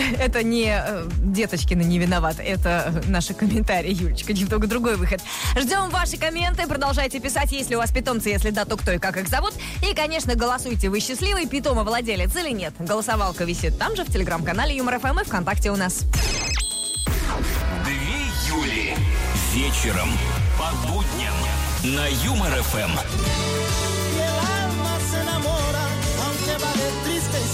Это 0.18 0.42
не 0.42 0.66
э, 0.66 1.04
деточкины 1.18 1.82
не 1.82 1.98
виноват, 1.98 2.36
это 2.38 2.92
э, 3.04 3.10
наши 3.10 3.34
комментарии, 3.34 3.92
Юлечка, 3.92 4.32
немного 4.32 4.66
другой 4.66 4.96
выход. 4.96 5.20
Ждем 5.56 5.90
ваши 5.90 6.16
комменты, 6.16 6.66
продолжайте 6.66 7.20
писать, 7.20 7.52
если 7.52 7.74
у 7.74 7.78
вас 7.78 7.90
питомцы, 7.90 8.30
если 8.30 8.50
да, 8.50 8.64
то 8.64 8.76
кто 8.76 8.92
и 8.92 8.98
как 8.98 9.16
их 9.16 9.28
зовут. 9.28 9.54
И, 9.88 9.94
конечно, 9.94 10.34
голосуйте, 10.34 10.88
вы 10.88 11.00
счастливый 11.00 11.46
питомовладелец 11.46 12.34
или 12.36 12.50
нет. 12.50 12.74
Голосовалка 12.78 13.44
висит 13.44 13.78
там 13.78 13.96
же, 13.96 14.04
в 14.04 14.12
телеграм-канале 14.12 14.76
Юмор 14.76 14.98
ФМ 14.98 15.20
и 15.20 15.24
ВКонтакте 15.24 15.70
у 15.70 15.76
нас. 15.76 16.04
Две 17.84 18.20
Юли. 18.48 18.94
Вечером 19.54 20.10
по 20.58 20.88
будням 20.88 21.34
на 21.82 22.06
Юмор 22.24 22.50
ФМ. 22.62 22.90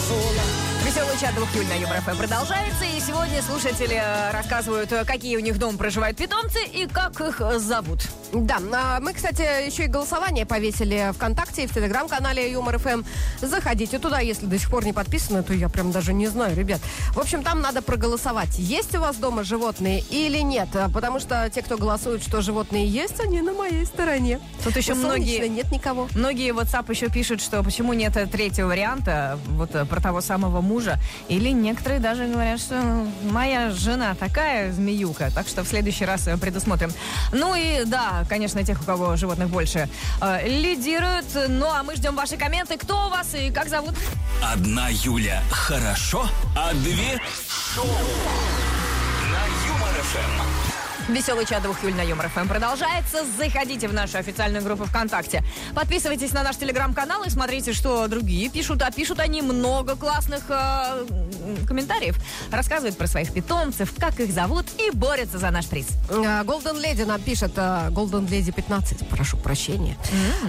Sola. 0.07 0.65
Веселый 0.97 1.19
чат 1.21 1.35
двух 1.35 1.55
Юль 1.55 1.67
на 1.67 1.75
Юмор 1.75 2.00
ФМ 2.00 2.17
продолжается. 2.17 2.85
И 2.87 2.99
сегодня 3.00 3.43
слушатели 3.43 4.00
э, 4.03 4.31
рассказывают, 4.31 4.91
э, 4.93 5.05
какие 5.05 5.37
у 5.37 5.41
них 5.41 5.59
дома 5.59 5.76
проживают 5.76 6.17
питомцы 6.17 6.65
и 6.73 6.87
как 6.87 7.21
их 7.21 7.38
э, 7.43 7.59
зовут. 7.59 8.09
Да, 8.33 8.57
а 8.73 8.99
мы, 9.00 9.12
кстати, 9.12 9.67
еще 9.67 9.85
и 9.85 9.87
голосование 9.88 10.47
повесили 10.47 11.12
ВКонтакте 11.15 11.65
и 11.65 11.67
в 11.67 11.75
Телеграм-канале 11.75 12.50
Юмор 12.50 12.79
ФМ. 12.79 13.03
Заходите 13.43 13.99
туда, 13.99 14.21
если 14.21 14.47
до 14.47 14.59
сих 14.59 14.71
пор 14.71 14.87
не 14.87 14.95
подписаны, 14.95 15.43
то 15.43 15.53
я 15.53 15.69
прям 15.69 15.93
даже 15.93 16.15
не 16.15 16.29
знаю, 16.29 16.57
ребят. 16.57 16.81
В 17.11 17.19
общем, 17.19 17.43
там 17.43 17.61
надо 17.61 17.83
проголосовать, 17.83 18.59
есть 18.59 18.95
у 18.95 19.00
вас 19.00 19.17
дома 19.17 19.45
животные 19.45 20.03
или 20.09 20.38
нет. 20.38 20.69
А, 20.75 20.88
Потому 20.88 21.21
что 21.21 21.50
те, 21.55 21.61
кто 21.61 21.76
голосуют, 21.76 22.23
что 22.23 22.41
животные 22.41 22.87
есть, 22.87 23.21
они 23.21 23.43
на 23.43 23.53
моей 23.53 23.85
стороне. 23.85 24.41
Тут 24.65 24.75
еще 24.76 24.95
многие- 24.95 25.47
нет 25.49 25.71
никого. 25.71 26.09
Многие 26.15 26.55
WhatsApp 26.55 26.91
еще 26.91 27.11
пишут, 27.11 27.43
что 27.43 27.62
почему 27.62 27.93
нет 27.93 28.17
третьего 28.33 28.69
варианта, 28.69 29.38
вот 29.49 29.73
про 29.73 30.00
того 30.00 30.23
самого 30.23 30.62
мужа. 30.62 30.86
Или 31.28 31.50
некоторые 31.50 32.00
даже 32.00 32.26
говорят, 32.26 32.61
что 32.61 33.07
моя 33.23 33.71
жена 33.71 34.14
такая 34.14 34.73
змеюка, 34.73 35.31
так 35.31 35.49
что 35.49 35.62
в 35.62 35.69
следующий 35.69 36.05
раз 36.05 36.28
предусмотрим. 36.40 36.93
Ну 37.33 37.55
и 37.55 37.85
да, 37.85 38.25
конечно, 38.28 38.64
тех, 38.64 38.81
у 38.81 38.85
кого 38.85 39.16
животных 39.16 39.49
больше, 39.49 39.88
э, 40.21 40.49
лидируют. 40.49 41.26
Ну 41.49 41.66
а 41.66 41.83
мы 41.83 41.97
ждем 41.97 42.14
ваши 42.14 42.37
комменты. 42.37 42.76
Кто 42.76 43.07
у 43.07 43.11
вас 43.11 43.35
и 43.35 43.50
как 43.50 43.69
зовут? 43.69 43.95
Одна 44.43 44.88
Юля 44.90 45.43
хорошо, 45.50 46.26
а 46.57 46.73
две 46.75 47.21
шоу. 47.75 47.87
На 49.31 49.45
Юмор 49.69 50.02
ФМ. 50.02 50.56
Веселый 51.09 51.47
чат 51.47 51.63
двух 51.63 51.81
Юль 51.85 51.95
на 51.95 52.01
Юмор 52.01 52.29
ФМ 52.29 52.49
продолжается. 52.49 53.19
Заходите 53.39 53.87
в 53.87 53.95
нашу 53.95 54.19
официальную 54.19 54.65
группу 54.65 54.87
ВКонтакте. 54.87 55.45
Подписывайтесь 55.73 56.33
на 56.33 56.43
наш 56.43 56.57
телеграм-канал 56.57 57.23
и 57.23 57.31
смотрите, 57.31 57.73
что 57.73 58.09
другие 58.09 58.49
пишут. 58.49 58.83
А 58.83 58.91
пишут 58.91 59.21
они 59.21 59.41
много 59.41 59.95
классных 59.95 60.43
э, 60.49 61.07
комментариев. 61.69 62.17
Рассказывают 62.51 62.97
про 62.99 63.07
своих 63.07 63.33
питомцев, 63.33 63.95
как 63.97 64.19
их 64.19 64.33
зовут 64.33 64.67
и 64.79 64.91
борются 64.91 65.39
за 65.39 65.53
наш 65.53 65.67
приз. 65.67 65.87
А, 66.11 66.43
Golden 66.43 66.83
Lady 66.83 67.07
нам 67.07 67.21
пишет, 67.21 67.57
Golden 67.57 68.29
Lady 68.29 68.53
15, 68.53 69.09
прошу 69.09 69.37
прощения. 69.37 69.97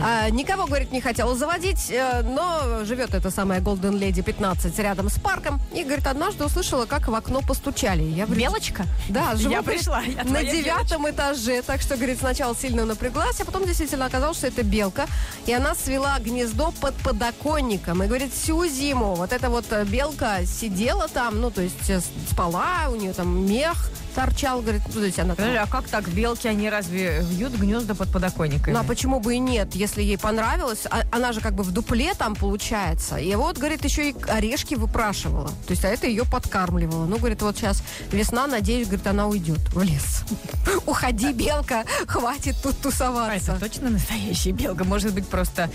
А, 0.01 0.27
Никого, 0.31 0.65
говорит, 0.65 0.91
не 0.91 1.01
хотела 1.01 1.35
заводить, 1.35 1.91
э, 1.91 2.23
но 2.23 2.83
живет 2.83 3.13
эта 3.13 3.29
самая 3.29 3.59
Golden 3.61 3.99
Lady 3.99 4.23
15 4.23 4.79
рядом 4.79 5.09
с 5.11 5.19
парком. 5.19 5.61
И, 5.71 5.83
говорит, 5.83 6.07
однажды 6.07 6.45
услышала, 6.45 6.87
как 6.87 7.07
в 7.09 7.13
окно 7.13 7.41
постучали. 7.41 8.01
Я 8.01 8.25
говорю, 8.25 8.41
Белочка? 8.41 8.85
Да, 9.07 9.35
живу, 9.35 9.51
Я 9.51 9.61
говорит, 9.61 9.81
пришла, 9.81 10.01
я 10.01 10.23
на 10.23 10.46
девятом 10.51 11.09
этаже. 11.09 11.61
Так 11.61 11.81
что, 11.81 11.95
говорит, 11.95 12.19
сначала 12.19 12.55
сильно 12.55 12.85
напряглась, 12.85 13.39
а 13.39 13.45
потом 13.45 13.65
действительно 13.65 14.05
оказалось, 14.05 14.37
что 14.37 14.47
это 14.47 14.63
белка. 14.63 15.07
И 15.45 15.53
она 15.53 15.75
свела 15.75 16.17
гнездо 16.19 16.73
под 16.81 16.95
подоконником. 16.95 18.03
И, 18.03 18.07
говорит, 18.07 18.33
всю 18.33 18.65
зиму 18.67 19.15
вот 19.15 19.33
эта 19.33 19.49
вот 19.49 19.65
э, 19.71 19.83
белка 19.85 20.45
сидела 20.45 21.07
там, 21.07 21.41
ну, 21.41 21.51
то 21.51 21.61
есть 21.61 21.89
э, 21.89 22.01
спала, 22.29 22.89
у 22.89 22.95
нее 22.95 23.13
там 23.13 23.45
мех 23.45 23.89
торчал, 24.17 24.61
говорит, 24.61 24.81
она 25.19 25.35
там 25.35 25.35
Подожди, 25.35 25.57
а 25.57 25.67
как 25.67 25.87
так? 25.87 26.09
Белки, 26.09 26.47
они 26.47 26.71
разве 26.71 27.19
вьют 27.21 27.53
гнезда 27.53 27.93
под 27.93 28.11
подоконниками? 28.11 28.73
ну 28.73 28.79
а 28.79 28.83
почему 28.83 29.19
бы 29.19 29.35
и 29.35 29.39
нет, 29.39 29.75
если 29.75 30.01
ей 30.01 30.17
понравилось? 30.17 30.87
А- 30.89 31.03
она 31.11 31.33
же 31.33 31.39
как 31.39 31.53
бы 31.53 31.61
в 31.61 31.71
дупле 31.71 32.15
там 32.15 32.35
получается. 32.35 33.17
И 33.17 33.35
вот, 33.35 33.59
говорит, 33.59 33.83
еще 33.85 34.09
и 34.09 34.15
орешки 34.27 34.73
выпрашивала. 34.73 35.49
То 35.49 35.71
есть, 35.71 35.85
а 35.85 35.89
это 35.89 36.07
ее 36.07 36.25
подкармливало. 36.25 37.05
Ну, 37.05 37.17
говорит, 37.19 37.43
вот 37.43 37.57
сейчас 37.57 37.83
весна, 38.11 38.47
надеюсь, 38.47 38.87
говорит, 38.87 39.05
она 39.05 39.27
уйдет 39.27 39.59
в 39.71 39.83
лес. 39.83 40.23
Уходи, 40.87 41.31
белка, 41.31 41.83
хватит 42.07 42.55
тут 42.63 42.75
А 42.79 42.83
тусоваться. 42.83 43.51
это 43.51 43.59
точно 43.59 43.91
настоящая 43.91 44.51
белка? 44.51 44.83
Может 44.83 45.13
быть, 45.13 45.27
просто 45.27 45.69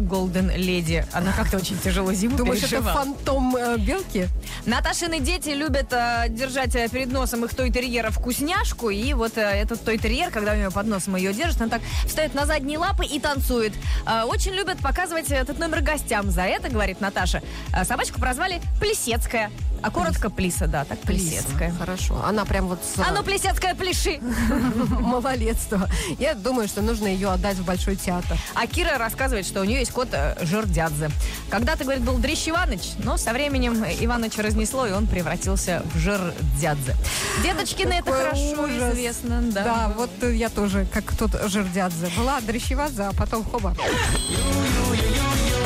Голден 0.00 0.50
Леди. 0.50 1.06
Она 1.12 1.32
как-то 1.32 1.56
очень 1.56 1.78
тяжело 1.78 2.12
зиму 2.12 2.36
Думаешь, 2.36 2.62
это 2.62 2.82
фантом 2.82 3.56
э, 3.56 3.78
белки? 3.78 4.28
Наташины 4.66 5.20
дети 5.20 5.48
любят 5.50 5.92
э, 5.92 6.26
держать 6.28 6.74
э, 6.74 6.88
перед 6.88 7.10
носом 7.10 7.46
их 7.46 7.54
той-терьера 7.70 8.10
вкусняшку. 8.10 8.90
И 8.90 9.14
вот 9.14 9.38
э, 9.38 9.40
этот 9.40 9.82
той-терьер, 9.84 10.30
когда 10.30 10.52
у 10.52 10.56
нее 10.56 10.70
под 10.70 10.86
носом 10.86 11.16
ее 11.16 11.32
держит, 11.32 11.60
он 11.60 11.70
так 11.70 11.80
встает 12.04 12.34
на 12.34 12.46
задние 12.46 12.78
лапы 12.78 13.04
и 13.04 13.20
танцует. 13.20 13.72
Э, 14.06 14.24
очень 14.24 14.52
любят 14.52 14.78
показывать 14.78 15.30
этот 15.30 15.58
номер 15.58 15.80
гостям. 15.82 16.30
За 16.30 16.42
это, 16.42 16.68
говорит 16.68 17.00
Наташа, 17.00 17.42
э, 17.74 17.84
собачку 17.84 18.20
прозвали 18.20 18.60
Плесецкая. 18.80 19.50
А 19.82 19.90
коротко 19.90 20.30
Плиса, 20.30 20.66
да, 20.66 20.84
так 20.84 20.98
Плесецкая. 21.00 21.72
Хорошо. 21.78 22.22
Она 22.24 22.44
прям 22.44 22.68
вот 22.68 22.80
с 22.84 22.98
А 22.98 23.12
ну, 23.12 23.22
Плесецкая, 23.22 23.74
пляши! 23.74 24.20
малолетства. 25.00 25.88
Я 26.18 26.34
думаю, 26.34 26.68
что 26.68 26.82
нужно 26.82 27.06
ее 27.06 27.30
отдать 27.30 27.56
в 27.56 27.64
Большой 27.64 27.96
театр. 27.96 28.36
А 28.54 28.66
Кира 28.66 28.98
рассказывает, 28.98 29.46
что 29.46 29.60
у 29.60 29.64
нее 29.64 29.80
есть 29.80 29.92
кот 29.92 30.08
э, 30.12 30.36
Жердядзе. 30.44 31.10
Когда-то, 31.48 31.84
говорит, 31.84 32.02
был 32.02 32.18
Дрищ 32.18 32.48
Иваныч, 32.48 32.92
но 32.98 33.16
со 33.16 33.32
временем 33.32 33.74
Иваныча 33.84 34.42
разнесло, 34.42 34.86
и 34.86 34.92
он 34.92 35.06
превратился 35.06 35.82
в 35.94 35.98
Жердядзе. 35.98 36.96
Деточкины 37.42 37.94
это 37.94 38.12
хорошо 38.12 38.62
ужас. 38.62 38.92
известно. 38.92 39.42
Да. 39.42 39.64
Да, 39.64 39.92
вот 39.96 40.10
э, 40.22 40.34
я 40.34 40.48
тоже, 40.48 40.86
как 40.92 41.04
тот 41.16 41.30
жердядзе. 41.48 42.08
Была 42.16 42.40
дрещевадзе, 42.40 43.04
а 43.04 43.12
потом 43.12 43.44
хоба. 43.44 43.74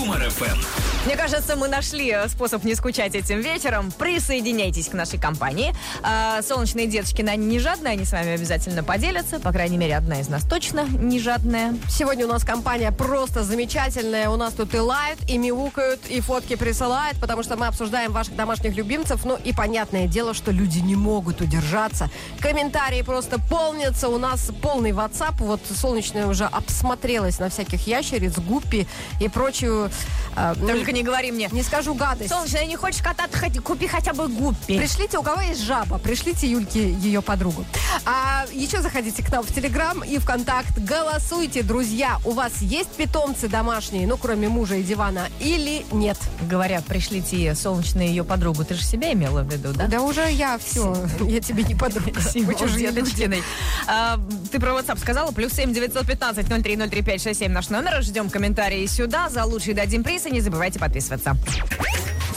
Юмор 0.09 0.31
ФМ. 0.31 0.88
Мне 1.07 1.17
кажется, 1.17 1.57
мы 1.57 1.69
нашли 1.69 2.11
э, 2.11 2.29
способ 2.29 2.65
не 2.65 2.75
скучать 2.75 3.15
этим 3.15 3.41
вечером. 3.41 3.91
Присоединяйтесь 3.93 4.89
к 4.89 4.93
нашей 4.93 5.19
компании. 5.19 5.73
А, 6.03 6.43
солнечные 6.43 6.87
деточкины, 6.87 7.31
они 7.31 7.47
не 7.47 7.59
жадные, 7.59 7.93
они 7.93 8.05
с 8.05 8.13
вами 8.13 8.33
обязательно 8.33 8.85
поделятся. 8.85 9.41
По 9.41 9.51
крайней 9.51 9.79
мере, 9.79 9.97
одна 9.97 10.21
из 10.21 10.29
нас 10.29 10.45
точно 10.45 10.87
не 10.87 11.19
жадная. 11.19 11.75
Сегодня 11.89 12.27
у 12.27 12.29
нас 12.29 12.45
компания 12.45 12.93
просто 12.93 13.43
замечательная. 13.43 14.29
У 14.29 14.37
нас 14.37 14.53
тут 14.53 14.75
и 14.75 14.79
лают, 14.79 15.19
и 15.29 15.39
мяукают, 15.39 16.07
и 16.09 16.21
фотки 16.21 16.57
присылают, 16.57 17.19
потому 17.19 17.43
что 17.43 17.57
мы 17.57 17.69
обсуждаем 17.69 18.13
ваших 18.13 18.37
домашних 18.37 18.77
любимцев. 18.77 19.25
Ну 19.25 19.39
и 19.43 19.55
понятное 19.55 20.09
дело, 20.09 20.35
что 20.35 20.51
люди 20.51 20.81
не 20.81 20.97
могут 20.97 21.41
удержаться. 21.41 22.11
Комментарии 22.41 23.01
просто 23.01 23.41
полнятся. 23.49 24.09
У 24.11 24.19
нас 24.19 24.51
полный 24.61 24.91
WhatsApp. 24.91 25.37
Вот 25.39 25.61
солнечная 25.75 26.27
уже 26.27 26.45
обсмотрелась 26.45 27.39
на 27.39 27.49
всяких 27.49 27.87
ящериц, 27.87 28.37
гуппи 28.39 28.87
и 29.21 29.29
прочую... 29.29 29.91
э, 30.37 30.55
Только 30.61 30.98
не 30.99 31.05
говори 31.05 31.31
мне. 31.31 31.49
не 31.53 31.63
скажу 31.63 31.95
гадость. 31.95 32.31
Солнечная, 32.31 32.67
не 32.67 32.77
хочешь 32.77 33.03
кататься, 33.03 33.39
хоть 33.39 33.59
купи 33.61 33.87
хотя 33.87 34.13
бы 34.13 34.29
гуппи. 34.29 34.79
Пришлите, 34.79 35.19
у 35.19 35.23
кого 35.23 35.41
есть 35.43 35.63
жаба, 35.63 35.99
пришлите 35.99 36.49
Юльке 36.49 36.91
ее 36.91 37.23
подругу. 37.23 37.65
А 38.05 38.45
еще 38.53 38.83
заходите 38.83 39.23
к 39.23 39.31
нам 39.31 39.45
в 39.45 39.55
Телеграм 39.55 40.03
и 40.03 40.19
ВКонтакт. 40.19 40.77
Голосуйте, 40.79 41.63
друзья. 41.63 42.19
У 42.25 42.33
вас 42.33 42.53
есть 42.61 42.91
питомцы 42.91 43.49
домашние, 43.49 44.07
ну, 44.07 44.17
кроме 44.17 44.49
мужа 44.49 44.75
и 44.75 44.83
дивана, 44.83 45.29
или 45.39 45.87
нет? 45.93 46.19
Говорят, 46.43 46.85
пришлите 46.85 47.55
солнечную 47.55 48.09
ее 48.09 48.25
подругу. 48.25 48.65
Ты 48.65 48.75
же 48.75 48.83
себя 48.83 49.13
имела 49.13 49.43
в 49.43 49.53
виду, 49.53 49.73
да? 49.73 49.87
Да 49.87 50.03
уже 50.03 50.29
я 50.31 50.59
все. 50.59 50.97
Я 51.21 51.41
тебе 51.41 51.63
не 51.63 51.77
подруга. 51.77 52.21
Символ 52.21 52.59
чужие 52.59 52.91
люди. 52.91 53.43
А, 53.87 54.19
ты 54.51 54.59
про 54.59 54.73
WhatsApp 54.73 54.99
сказала? 54.99 55.31
Плюс 55.31 55.53
семь 55.53 55.73
девятьсот 55.73 56.07
пятнадцать 56.07 56.49
ноль 56.49 56.63
три 56.63 56.77
ноль 56.77 56.91
три 56.91 57.03
пять 57.03 57.23
шесть 57.23 57.39
семь 57.39 57.53
наш 57.53 57.69
номер. 57.69 58.03
Ждем 58.03 58.31
комментарии 58.31 58.85
сюда. 58.87 59.29
За 59.29 59.45
лучший 59.45 59.75
дадим 59.75 60.03
приз. 60.03 60.27
И 60.27 60.31
не 60.31 60.41
забывайте 60.41 60.78
подписываться. 60.79 61.37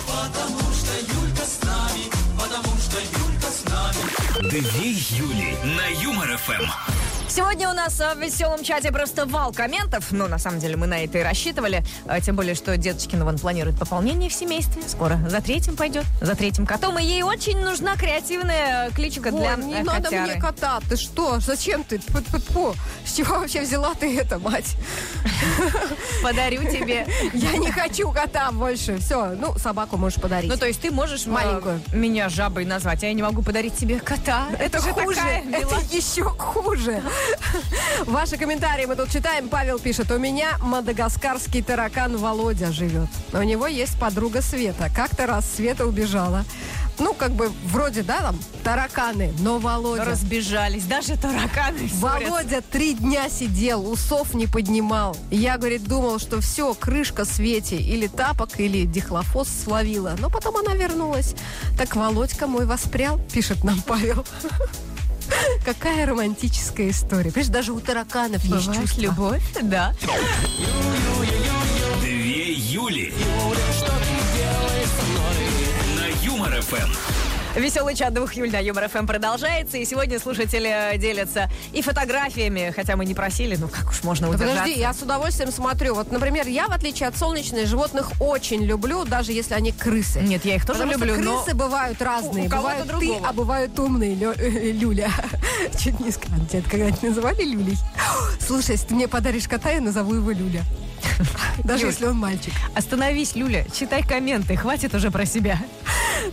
Потому 0.07 0.59
что 0.73 0.93
Юлька 0.99 1.43
с 1.43 1.63
нами, 1.63 2.05
потому 2.37 2.77
что 2.77 2.97
Юлька 2.99 3.47
с 3.47 3.63
нами. 3.69 4.49
Две 4.49 4.91
Юли. 4.91 5.55
На 5.63 5.87
Юмор 6.01 6.37
ФМ. 6.37 6.90
Сегодня 7.33 7.69
у 7.69 7.73
нас 7.73 7.97
а, 8.01 8.13
в 8.13 8.19
веселом 8.19 8.61
чате 8.61 8.91
просто 8.91 9.25
вал 9.25 9.53
комментов. 9.53 10.07
Ну, 10.11 10.27
на 10.27 10.37
самом 10.37 10.59
деле, 10.59 10.75
мы 10.75 10.85
на 10.85 11.01
это 11.01 11.19
и 11.19 11.21
рассчитывали. 11.23 11.81
А, 12.05 12.19
Тем 12.19 12.35
более, 12.35 12.55
что 12.55 12.75
Деточкина 12.75 13.23
вон 13.23 13.37
планирует 13.39 13.79
пополнение 13.79 14.29
в 14.29 14.33
семействе. 14.33 14.81
Скоро 14.85 15.17
за 15.29 15.39
третьим 15.39 15.77
пойдет, 15.77 16.03
за 16.19 16.35
третьим 16.35 16.65
котом. 16.65 16.99
И 16.99 17.05
ей 17.05 17.23
очень 17.23 17.57
нужна 17.61 17.95
креативная 17.95 18.89
кличка 18.89 19.31
для 19.31 19.55
Ой, 19.55 19.63
не 19.63 19.75
э, 19.75 19.83
надо 19.83 20.03
котяры. 20.09 20.31
мне 20.33 20.41
кота. 20.41 20.81
Ты 20.89 20.97
что? 20.97 21.39
Зачем 21.39 21.85
ты? 21.85 21.99
Тьфу-тьфу-тьфу. 21.99 22.75
С 23.05 23.13
чего 23.13 23.39
вообще 23.39 23.61
взяла 23.61 23.93
ты 23.93 24.13
это, 24.19 24.37
мать? 24.37 24.75
Подарю 26.23 26.63
тебе. 26.63 27.07
Я 27.33 27.55
не 27.55 27.71
хочу 27.71 28.11
кота 28.11 28.51
больше. 28.51 28.97
Все, 28.97 29.35
ну, 29.39 29.57
собаку 29.57 29.95
можешь 29.95 30.19
подарить. 30.19 30.51
Ну, 30.51 30.57
то 30.57 30.67
есть 30.67 30.81
ты 30.81 30.91
можешь 30.91 31.27
Маленькую. 31.27 31.81
э, 31.93 31.95
меня 31.95 32.27
жабой 32.27 32.65
назвать, 32.65 33.03
а 33.03 33.07
я 33.07 33.13
не 33.13 33.23
могу 33.23 33.41
подарить 33.41 33.77
тебе 33.77 34.01
кота. 34.01 34.47
Это 34.59 34.81
же 34.81 34.91
хуже. 34.91 35.15
такая 35.15 35.43
Это 35.49 35.75
еще 35.95 36.23
хуже. 36.23 37.01
Ваши 38.05 38.37
комментарии 38.37 38.85
мы 38.85 38.95
тут 38.95 39.11
читаем. 39.11 39.49
Павел 39.49 39.79
пишет, 39.79 40.11
у 40.11 40.17
меня 40.17 40.57
мадагаскарский 40.61 41.61
таракан 41.61 42.17
Володя 42.17 42.71
живет. 42.71 43.09
У 43.33 43.41
него 43.41 43.67
есть 43.67 43.99
подруга 43.99 44.41
Света. 44.41 44.89
Как-то 44.93 45.27
раз 45.27 45.45
Света 45.55 45.85
убежала. 45.85 46.45
Ну, 46.99 47.13
как 47.13 47.31
бы, 47.31 47.51
вроде, 47.65 48.03
да, 48.03 48.19
там, 48.19 48.39
тараканы, 48.63 49.33
но 49.39 49.57
Володя... 49.57 50.05
Разбежались, 50.05 50.83
даже 50.83 51.17
тараканы 51.17 51.89
ссорятся. 51.89 52.29
Володя 52.29 52.61
три 52.61 52.93
дня 52.93 53.27
сидел, 53.29 53.89
усов 53.89 54.35
не 54.35 54.45
поднимал. 54.45 55.17
Я, 55.31 55.57
говорит, 55.57 55.83
думал, 55.85 56.19
что 56.19 56.41
все, 56.41 56.75
крышка 56.75 57.25
Свете 57.25 57.77
или 57.77 58.05
тапок, 58.05 58.59
или 58.59 58.85
дихлофос 58.85 59.49
словила. 59.63 60.15
Но 60.19 60.29
потом 60.29 60.57
она 60.57 60.75
вернулась. 60.75 61.33
Так 61.77 61.95
Володька 61.95 62.45
мой 62.45 62.65
воспрял, 62.65 63.19
пишет 63.33 63.63
нам 63.63 63.81
Павел. 63.81 64.23
Какая 65.65 66.05
романтическая 66.05 66.89
история. 66.89 67.31
Понимаешь, 67.31 67.47
даже 67.51 67.71
у 67.73 67.79
тараканов 67.79 68.43
Бывает 68.43 68.67
есть 68.67 68.79
чувство. 68.81 69.01
любовь, 69.01 69.43
да. 69.61 69.93
Две 72.01 72.53
Юли. 72.53 73.13
Юля, 73.13 73.73
что 73.77 73.91
ты 73.91 74.37
делаешь 74.37 74.89
со 74.97 75.03
мной? 75.05 75.95
На 75.97 76.25
Юмор-ФМ. 76.25 76.91
Веселый 77.55 77.95
чат 77.95 78.13
двух 78.13 78.25
Юль 78.27 78.51
на 78.53 78.59
Юмор 78.59 78.87
ФМ 78.87 79.05
продолжается. 79.05 79.77
И 79.77 79.85
сегодня 79.85 80.19
слушатели 80.19 80.97
делятся 80.97 81.49
и 81.73 81.81
фотографиями, 81.81 82.71
хотя 82.73 82.95
мы 82.95 83.05
не 83.05 83.13
просили, 83.13 83.57
ну 83.57 83.67
как 83.67 83.89
уж 83.89 84.03
можно 84.03 84.29
удержаться. 84.29 84.55
Подожди, 84.61 84.79
я 84.79 84.93
с 84.93 85.01
удовольствием 85.01 85.51
смотрю. 85.51 85.95
Вот, 85.95 86.11
например, 86.11 86.47
я, 86.47 86.67
в 86.67 86.71
отличие 86.71 87.09
от 87.09 87.17
солнечных 87.17 87.67
животных, 87.67 88.11
очень 88.21 88.63
люблю, 88.63 89.03
даже 89.03 89.33
если 89.33 89.53
они 89.53 89.73
крысы. 89.73 90.21
Нет, 90.21 90.45
я 90.45 90.55
их 90.55 90.65
тоже 90.65 90.79
Потому 90.83 90.97
люблю, 91.05 91.13
что 91.15 91.23
но... 91.23 91.37
крысы 91.43 91.55
бывают 91.57 92.01
разные. 92.01 92.47
у 92.47 92.49
кого-то 92.49 92.69
бывают 92.85 92.87
другого. 92.87 93.19
ты, 93.19 93.25
а 93.27 93.33
бывают 93.33 93.79
умные, 93.79 94.15
Лё- 94.15 94.33
э, 94.37 94.71
Люля. 94.71 95.11
Чуть 95.77 95.99
не 95.99 96.11
сказала. 96.11 96.45
Тебя 96.45 96.61
когда-нибудь 96.69 97.03
называли 97.03 97.43
Люлей? 97.43 97.77
Слушай, 98.39 98.71
если 98.71 98.87
ты 98.87 98.95
мне 98.95 99.07
подаришь 99.09 99.47
кота, 99.49 99.71
я 99.71 99.81
назову 99.81 100.13
его 100.15 100.31
Люля. 100.31 100.63
Даже 101.63 101.83
Люль. 101.83 101.91
если 101.91 102.05
он 102.05 102.17
мальчик. 102.17 102.53
Остановись, 102.75 103.35
Люля, 103.35 103.65
читай 103.73 104.03
комменты, 104.03 104.55
хватит 104.55 104.93
уже 104.93 105.11
про 105.11 105.25
себя. 105.25 105.59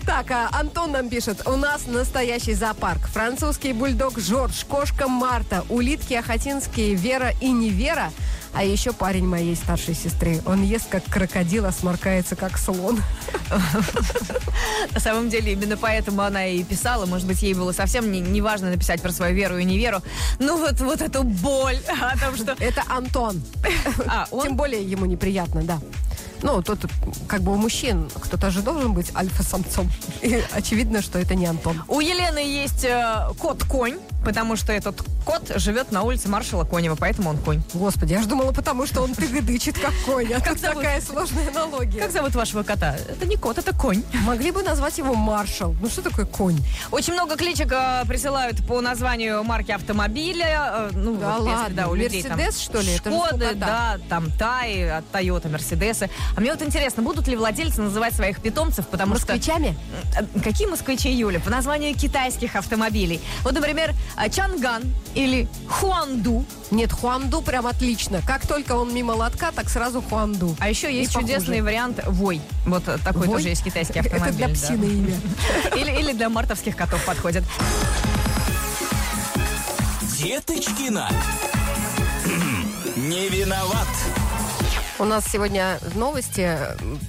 Так, 0.05 0.31
а 0.31 0.49
Антон 0.53 0.93
нам 0.93 1.09
пишет. 1.09 1.47
У 1.47 1.57
нас 1.57 1.87
настоящий 1.87 2.55
зоопарк. 2.55 3.09
Французский 3.09 3.73
бульдог 3.73 4.19
Жорж, 4.19 4.65
кошка 4.65 5.09
Марта, 5.09 5.65
улитки 5.69 6.15
ахатинские 6.15 6.95
Вера 6.95 7.33
и 7.41 7.51
Невера. 7.51 8.13
А 8.53 8.65
еще 8.65 8.93
парень 8.93 9.27
моей 9.27 9.55
старшей 9.55 9.95
сестры. 9.95 10.41
Он 10.47 10.63
ест 10.63 10.89
как 10.89 11.05
крокодил, 11.05 11.67
а 11.67 11.73
сморкается 11.73 12.37
как 12.37 12.59
слон. 12.59 13.01
На 14.95 15.01
самом 15.01 15.29
деле, 15.29 15.53
именно 15.53 15.77
поэтому 15.77 16.23
она 16.23 16.47
и 16.47 16.63
писала. 16.65 17.07
Может 17.07 17.27
быть, 17.27 17.43
ей 17.43 17.55
было 17.55 17.73
совсем 17.73 18.11
не, 18.11 18.21
не 18.21 18.41
важно 18.41 18.71
написать 18.71 19.03
про 19.03 19.13
свою 19.13 19.35
веру 19.35 19.59
и 19.59 19.65
неверу. 19.65 20.03
Ну, 20.39 20.59
вот, 20.59 20.81
вот 20.81 21.01
эту 21.03 21.23
боль 21.23 21.79
о 22.01 22.19
том, 22.19 22.37
что... 22.37 22.57
Это 22.59 22.83
Антон. 22.89 23.43
А, 24.07 24.27
он... 24.31 24.47
Тем 24.47 24.57
более 24.57 24.83
ему 24.83 25.07
неприятно, 25.07 25.63
да. 25.63 25.79
Ну, 26.43 26.63
тут 26.63 26.87
как 27.27 27.43
бы 27.43 27.53
у 27.53 27.57
мужчин 27.57 28.09
кто-то 28.15 28.51
же 28.51 28.63
должен 28.63 28.93
быть 28.93 29.15
альфа-самцом. 29.15 29.91
И 30.23 30.43
очевидно, 30.53 31.03
что 31.03 31.19
это 31.19 31.35
не 31.35 31.47
Антон. 31.47 31.83
У 31.89 32.01
Елены 32.01 32.39
есть 32.39 32.85
э, 32.85 33.29
кот-конь, 33.39 33.99
потому 34.25 34.57
что 34.57 34.73
этот 34.73 35.03
кот 35.25 35.53
живет 35.57 35.93
на 35.93 36.03
улице 36.03 36.29
маршала 36.29 36.65
Конева, 36.65 36.97
поэтому 36.97 37.31
он 37.31 37.39
конь. 37.39 37.63
Господи, 37.75 38.13
я 38.13 38.23
ж 38.23 38.27
думала, 38.27 38.53
потому 38.53 38.87
что 38.87 39.03
он 39.03 39.15
тыгыдычит 39.15 39.79
как 39.79 39.93
конь. 40.05 40.33
А 40.33 40.41
тут 40.41 40.59
зовут? 40.59 40.77
такая 40.77 41.01
сложная 41.01 41.49
аналогия. 41.49 42.01
Как 42.01 42.11
зовут 42.13 42.35
вашего 42.35 42.63
кота? 42.63 42.97
Это 43.09 43.27
не 43.27 43.37
кот, 43.37 43.59
это 43.59 43.75
конь. 43.75 44.03
Могли 44.25 44.51
бы 44.51 44.63
назвать 44.63 44.99
его 44.99 45.15
маршал. 45.15 45.75
Ну 45.81 45.89
что 45.89 46.03
такое 46.03 46.27
конь? 46.27 46.59
Очень 46.91 47.15
много 47.15 47.37
кличек 47.37 47.73
э, 47.73 48.05
присылают 48.07 48.67
по 48.67 48.81
названию 48.81 49.43
марки 49.45 49.73
автомобиля. 49.73 50.89
э, 50.91 50.91
ну, 50.95 51.17
Да 51.17 51.39
вот 51.39 51.47
если, 51.47 51.59
ладно, 51.63 51.77
да, 51.77 51.89
у 51.89 51.95
людей 51.95 52.23
там 52.23 52.33
Мерседес, 52.39 52.61
что 52.61 52.81
ли? 52.81 52.93
Это 52.97 53.11
же 53.11 53.17
Шкоды, 53.17 53.55
да. 53.55 53.99
там 54.09 54.31
Тай, 54.33 54.91
от 54.91 55.09
Тойота, 55.11 55.49
Мерседесы. 55.49 56.11
А 56.37 56.41
мне 56.41 56.51
вот 56.53 56.63
интересно, 56.63 57.03
будут 57.03 57.29
ли 57.29 57.37
владельцы 57.37 57.81
называть 57.83 58.15
своих 58.15 58.41
питомцев, 58.41 58.87
потому 58.89 59.17
что... 59.17 59.33
Москвичами? 59.33 59.77
Э, 60.19 60.25
Какие 60.43 60.69
москвичи, 60.69 61.11
Юля? 61.11 61.41
По 61.41 61.51
названию 61.51 61.95
китайских 61.95 62.57
автомобилей. 62.57 63.21
Вот, 63.43 63.55
например, 63.55 63.95
Чанган 64.31 64.83
или 65.15 65.49
Хуанду. 65.69 66.45
Нет, 66.71 66.93
Хуанду 66.93 67.41
прям 67.43 67.67
отлично. 67.67 68.21
Как 68.27 68.47
только 68.47 68.73
он 68.73 68.95
мимо 68.95 69.13
лотка, 69.13 69.53
так 69.55 69.69
сразу 69.69 70.03
Хуанду. 70.03 70.57
А 70.59 70.69
еще 70.69 70.93
есть 70.93 71.13
похуже. 71.13 71.35
чудесный 71.35 71.61
вариант 71.61 72.01
Вой. 72.07 72.41
Вот 72.67 72.85
такой 72.85 73.27
Вой? 73.27 73.37
тоже 73.37 73.49
есть 73.49 73.65
китайский 73.65 74.01
автомобиль. 74.01 74.29
Это 74.29 74.37
для 74.37 74.49
да. 74.49 74.55
псины 74.55 74.85
имя. 74.85 75.21
Или, 75.77 75.91
или 76.01 76.13
для 76.13 76.29
мартовских 76.29 76.77
котов 76.77 77.05
подходит. 77.05 77.45
Деточкина. 80.19 81.09
Не 82.97 83.29
виноват. 83.29 83.87
У 85.01 85.05
нас 85.05 85.25
сегодня 85.31 85.79
новости 85.95 86.59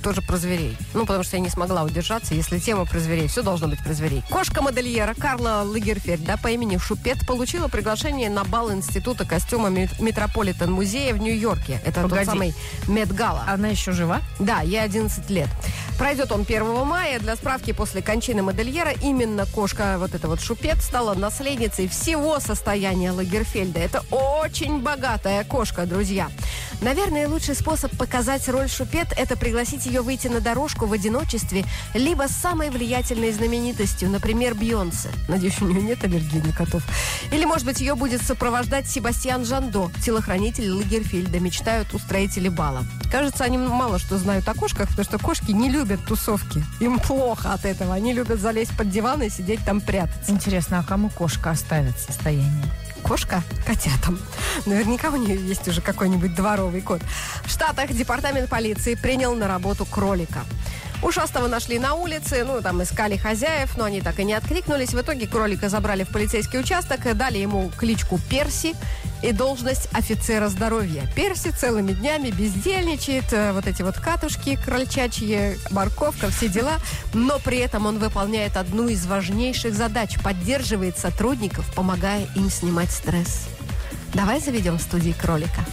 тоже 0.03 0.22
про 0.22 0.38
зверей. 0.38 0.77
Ну, 0.93 1.08
потому 1.08 1.24
что 1.24 1.38
я 1.38 1.41
не 1.41 1.50
смогла 1.50 1.81
удержаться. 1.84 2.36
Если 2.36 2.60
тема 2.60 2.86
про 2.86 3.00
зверей, 3.00 3.27
все 3.27 3.41
должно 3.41 3.67
быть 3.67 3.84
про 3.84 3.93
зверей. 3.93 4.22
Кошка-модельера 4.29 5.15
Карла 5.15 5.63
Лагерфельд, 5.65 6.24
да, 6.24 6.38
по 6.38 6.50
имени 6.50 6.77
Шупет, 6.77 7.25
получила 7.25 7.67
приглашение 7.67 8.29
на 8.29 8.43
бал 8.43 8.72
Института 8.72 9.25
костюма 9.25 9.69
Мет- 9.69 10.00
Метрополитен 10.00 10.72
музея 10.72 11.15
в 11.15 11.17
Нью-Йорке. 11.17 11.81
Это 11.84 12.01
Погоди. 12.01 12.25
тот 12.25 12.25
самый 12.25 12.53
Медгала. 12.88 13.43
Она 13.48 13.69
еще 13.69 13.91
жива? 13.91 14.22
Да, 14.38 14.62
ей 14.62 14.84
11 14.84 15.27
лет. 15.31 15.50
Пройдет 15.98 16.31
он 16.31 16.41
1 16.41 16.86
мая. 16.86 17.19
Для 17.19 17.36
справки, 17.36 17.74
после 17.74 18.03
кончины 18.03 18.43
модельера 18.43 18.91
именно 19.01 19.47
кошка, 19.47 19.95
вот 19.97 20.13
эта 20.13 20.28
вот 20.28 20.41
Шупет, 20.41 20.78
стала 20.84 21.15
наследницей 21.15 21.88
всего 21.88 22.39
состояния 22.39 23.12
Лагерфельда. 23.12 23.80
Это 23.80 24.04
очень 24.12 24.80
богатая 24.80 25.43
кошка, 25.43 25.88
друзья. 25.88 26.30
Наверное, 26.82 27.28
лучший 27.28 27.56
способ 27.56 27.78
показать 27.87 28.47
роль 28.49 28.69
Шупет– 28.69 29.07
это 29.17 29.37
пригласить 29.37 29.85
ее 29.85 30.01
выйти 30.01 30.27
на 30.27 30.41
дорожку 30.41 30.85
в 30.85 30.93
одиночестве, 30.93 31.65
либо 31.93 32.27
с 32.27 32.31
самой 32.31 32.69
влиятельной 32.69 33.31
знаменитостью, 33.31 34.09
например, 34.09 34.55
Бьонсе. 34.55 35.09
Надеюсь, 35.27 35.61
у 35.61 35.65
нее 35.65 35.81
нет 35.81 36.03
аллергии 36.03 36.39
на 36.39 36.53
котов. 36.53 36.83
Или, 37.31 37.45
может 37.45 37.65
быть, 37.65 37.79
ее 37.79 37.95
будет 37.95 38.21
сопровождать 38.21 38.87
Себастьян 38.89 39.45
Жандо, 39.45 39.91
телохранитель 40.03 40.71
Лагерфельда, 40.71 41.39
мечтают 41.39 41.93
устроители 41.93 42.49
бала. 42.49 42.83
Кажется, 43.11 43.43
они 43.43 43.57
мало 43.57 43.99
что 43.99 44.17
знают 44.17 44.47
о 44.47 44.53
кошках, 44.53 44.89
потому 44.89 45.05
что 45.05 45.19
кошки 45.19 45.51
не 45.51 45.69
любят 45.69 46.03
тусовки. 46.05 46.63
Им 46.79 46.99
плохо 46.99 47.53
от 47.53 47.65
этого. 47.65 47.93
Они 47.93 48.13
любят 48.13 48.39
залезть 48.39 48.75
под 48.77 48.89
диван 48.89 49.23
и 49.23 49.29
сидеть 49.29 49.63
там 49.65 49.81
прятаться. 49.81 50.31
Интересно, 50.31 50.79
а 50.79 50.83
кому 50.83 51.09
кошка 51.09 51.51
оставит 51.51 51.97
состояние? 51.99 52.65
Кошка 52.99 53.41
котятам. 53.65 54.19
Наверняка 54.65 55.09
у 55.09 55.15
нее 55.15 55.35
есть 55.35 55.67
уже 55.67 55.81
какой-нибудь 55.81 56.35
дворовый 56.35 56.81
кот. 56.81 57.01
В 57.43 57.49
Штатах 57.49 57.91
департамент 57.91 58.49
полиции 58.49 58.95
принял 58.95 59.35
на 59.35 59.47
работу 59.47 59.85
кролика. 59.85 60.45
Ушастого 61.01 61.47
нашли 61.47 61.79
на 61.79 61.93
улице, 61.93 62.43
ну, 62.43 62.62
там 62.62 62.83
искали 62.83 63.15
хозяев, 63.15 63.77
но 63.77 63.85
они 63.85 64.01
так 64.01 64.19
и 64.19 64.25
не 64.25 64.33
откликнулись. 64.33 64.93
В 64.93 64.99
итоге 64.99 65.27
кролика 65.27 65.69
забрали 65.69 66.03
в 66.03 66.09
полицейский 66.09 66.59
участок, 66.59 67.15
дали 67.15 67.38
ему 67.38 67.71
кличку 67.77 68.19
Перси 68.29 68.75
и 69.21 69.32
должность 69.32 69.89
офицера 69.93 70.47
здоровья. 70.49 71.03
Перси 71.15 71.49
целыми 71.51 71.91
днями 71.93 72.29
бездельничает, 72.29 73.32
э, 73.34 73.51
вот 73.53 73.67
эти 73.67 73.82
вот 73.82 73.95
катушки 73.97 74.55
крольчачьи, 74.55 75.58
морковка, 75.71 76.29
все 76.29 76.47
дела, 76.47 76.73
но 77.13 77.39
при 77.39 77.58
этом 77.58 77.86
он 77.86 77.99
выполняет 77.99 78.58
одну 78.58 78.88
из 78.88 79.05
важнейших 79.05 79.73
задач, 79.73 80.17
поддерживает 80.23 80.97
сотрудников, 80.97 81.65
помогая 81.75 82.27
им 82.36 82.49
снимать 82.49 82.91
стресс. 82.91 83.47
Давай 84.13 84.39
заведем 84.39 84.77
в 84.77 84.82
студии 84.82 85.12
кролика. 85.12 85.65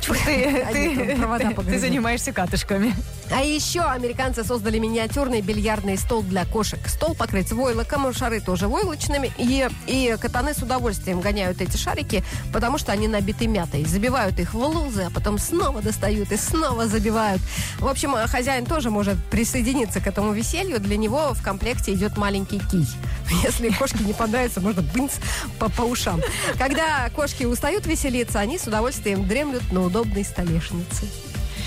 Чё 0.00 0.14
ты, 0.24 0.66
ты, 0.72 1.54
ты- 1.64 1.78
занимаешься 1.78 2.32
катышками. 2.32 2.94
А 3.34 3.40
еще 3.42 3.80
американцы 3.80 4.44
создали 4.44 4.78
миниатюрный 4.78 5.40
бильярдный 5.40 5.96
стол 5.96 6.22
для 6.22 6.44
кошек. 6.44 6.78
Стол 6.86 7.14
покрыт 7.14 7.50
войлоком, 7.50 8.12
шары 8.12 8.40
тоже 8.40 8.68
войлочными. 8.68 9.32
И, 9.38 9.66
и 9.86 10.16
катаны 10.20 10.52
с 10.52 10.58
удовольствием 10.58 11.20
гоняют 11.20 11.62
эти 11.62 11.78
шарики, 11.78 12.22
потому 12.52 12.76
что 12.76 12.92
они 12.92 13.08
набиты 13.08 13.46
мятой. 13.46 13.86
Забивают 13.86 14.38
их 14.38 14.52
в 14.52 14.58
лузы, 14.58 15.04
а 15.04 15.10
потом 15.10 15.38
снова 15.38 15.80
достают 15.80 16.30
и 16.30 16.36
снова 16.36 16.86
забивают. 16.86 17.40
В 17.78 17.88
общем, 17.88 18.14
хозяин 18.26 18.66
тоже 18.66 18.90
может 18.90 19.16
присоединиться 19.30 20.00
к 20.00 20.06
этому 20.06 20.32
веселью. 20.32 20.78
Для 20.78 20.98
него 20.98 21.32
в 21.32 21.42
комплекте 21.42 21.94
идет 21.94 22.18
маленький 22.18 22.60
кий. 22.70 22.86
Если 23.42 23.70
кошке 23.70 24.04
не 24.04 24.12
понравится, 24.12 24.60
можно 24.60 24.82
бынц 24.82 25.12
по, 25.58 25.70
по 25.70 25.82
ушам. 25.82 26.20
Когда 26.58 27.08
кошки 27.16 27.44
устают 27.44 27.86
веселиться, 27.86 28.40
они 28.40 28.58
с 28.58 28.66
удовольствием 28.66 29.26
дремлют 29.26 29.72
на 29.72 29.80
удобной 29.82 30.22
столешнице. 30.22 31.06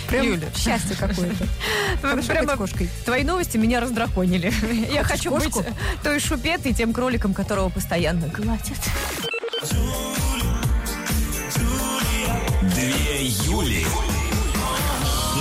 Прям 0.07 0.25
Юля. 0.25 0.47
счастье 0.55 0.95
какое-то. 0.95 1.47
Хорошо 2.01 2.27
Прямо 2.27 2.47
быть 2.47 2.57
кошкой. 2.57 2.89
Твои 3.05 3.23
новости 3.23 3.57
меня 3.57 3.79
раздраконили. 3.79 4.53
Я 4.91 5.03
Хочешь 5.03 5.17
хочу 5.19 5.29
кошку? 5.31 5.59
быть 5.63 5.67
той 6.03 6.19
Шупеттой, 6.19 6.73
тем 6.73 6.93
кроликом, 6.93 7.33
которого 7.33 7.69
постоянно 7.69 8.27
гладят. 8.27 8.77
Две 12.61 13.25
Юли. 13.25 13.85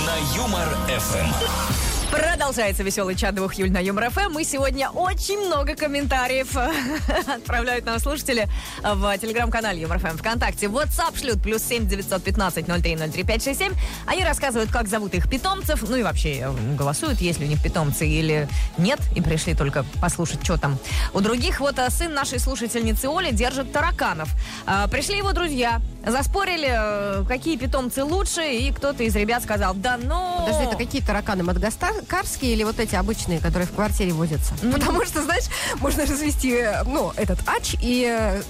На 0.05 0.35
Юмор 0.35 0.67
ФМ. 0.87 1.84
Продолжается 2.15 2.83
веселый 2.83 3.15
чат 3.15 3.35
двух 3.35 3.45
Юль 3.47 3.73
на 3.73 3.79
Юмор 3.79 4.09
ФМ. 4.09 4.39
И 4.39 4.45
сегодня 4.45 4.89
очень 4.89 5.47
много 5.47 5.75
комментариев 5.75 6.55
отправляют 7.27 7.85
нам 7.85 7.99
слушатели 7.99 8.47
в 8.81 9.17
телеграм-канале 9.17 9.81
Юмор 9.81 9.99
ФМ 9.99 10.17
ВКонтакте. 10.17 10.67
WhatsApp 10.67 11.19
шлют 11.19 11.41
плюс 11.41 11.61
7 11.63 11.87
915 11.87 12.67
03 12.67 12.95
03 12.95 13.23
567. 13.23 13.73
Они 14.05 14.23
рассказывают, 14.23 14.71
как 14.71 14.87
зовут 14.87 15.13
их 15.13 15.29
питомцев. 15.29 15.83
Ну 15.89 15.97
и 15.97 16.03
вообще 16.03 16.39
э, 16.39 16.75
голосуют, 16.77 17.19
есть 17.19 17.39
ли 17.39 17.47
у 17.47 17.49
них 17.49 17.61
питомцы 17.61 18.07
или 18.07 18.47
нет. 18.77 18.99
И 19.13 19.21
пришли 19.21 19.53
только 19.53 19.85
послушать, 19.99 20.41
что 20.43 20.57
там. 20.57 20.77
У 21.13 21.19
других 21.19 21.59
вот 21.59 21.77
э, 21.79 21.89
сын 21.89 22.13
нашей 22.13 22.39
слушательницы 22.39 23.07
Оли 23.07 23.31
держит 23.31 23.73
тараканов. 23.73 24.29
А, 24.65 24.87
Пришли 24.87 25.17
его 25.17 25.33
друзья, 25.33 25.81
заспорили, 26.05 26.69
э, 26.71 27.25
какие 27.27 27.57
питомцы 27.57 28.03
лучше, 28.03 28.43
и 28.45 28.71
кто-то 28.71 29.03
из 29.03 29.15
ребят 29.15 29.43
сказал, 29.43 29.73
да 29.73 29.97
ну... 29.97 30.37
Подожди, 30.39 30.65
это 30.65 30.77
какие 30.77 31.01
тараканы? 31.01 31.43
Мадагаскарские 31.43 32.53
или 32.53 32.63
вот 32.63 32.79
эти 32.79 32.95
обычные, 32.95 33.39
которые 33.39 33.67
в 33.67 33.73
квартире 33.73 34.13
водятся? 34.13 34.53
Потому 34.73 35.05
что, 35.05 35.21
знаешь, 35.23 35.45
можно 35.79 36.03
развести, 36.03 36.51
э, 36.51 36.83
ну, 36.83 37.11
этот 37.15 37.39
ач 37.47 37.75
и 37.81 38.07
э, 38.07 38.41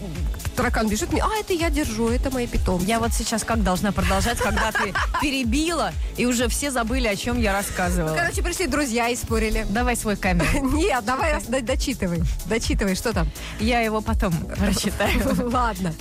таракан 0.56 0.88
бежит 0.88 1.12
мне, 1.12 1.22
а, 1.22 1.30
это 1.40 1.54
я 1.54 1.70
держу, 1.70 2.10
это 2.10 2.32
мои 2.32 2.48
питомцы. 2.48 2.86
Я 2.86 3.00
вот 3.00 3.14
сейчас 3.14 3.44
как 3.44 3.64
должна 3.64 3.92
продолжать, 3.92 4.38
когда 4.38 4.72
ты 4.72 4.94
перебила, 5.22 5.92
и 6.18 6.26
уже 6.26 6.48
все 6.48 6.72
забыли, 6.72 7.08
о 7.08 7.16
чем 7.16 7.40
я 7.40 7.54
рассказывала. 7.54 8.16
Короче, 8.16 8.42
пришли 8.42 8.68
друзья 8.68 9.10
и 9.10 9.16
спорили. 9.16 9.66
Давай 9.70 9.96
свой 9.96 10.16
камень. 10.16 10.46
Нет, 10.76 11.04
давай 11.06 11.42
дочитывай. 11.62 12.22
Дочитывай, 12.46 12.96
что 12.96 13.14
там? 13.14 13.30
Я 13.60 13.82
его 13.82 14.02
потом 14.02 14.34
прочитаю. 14.34 15.22
Ладно. 15.52 15.94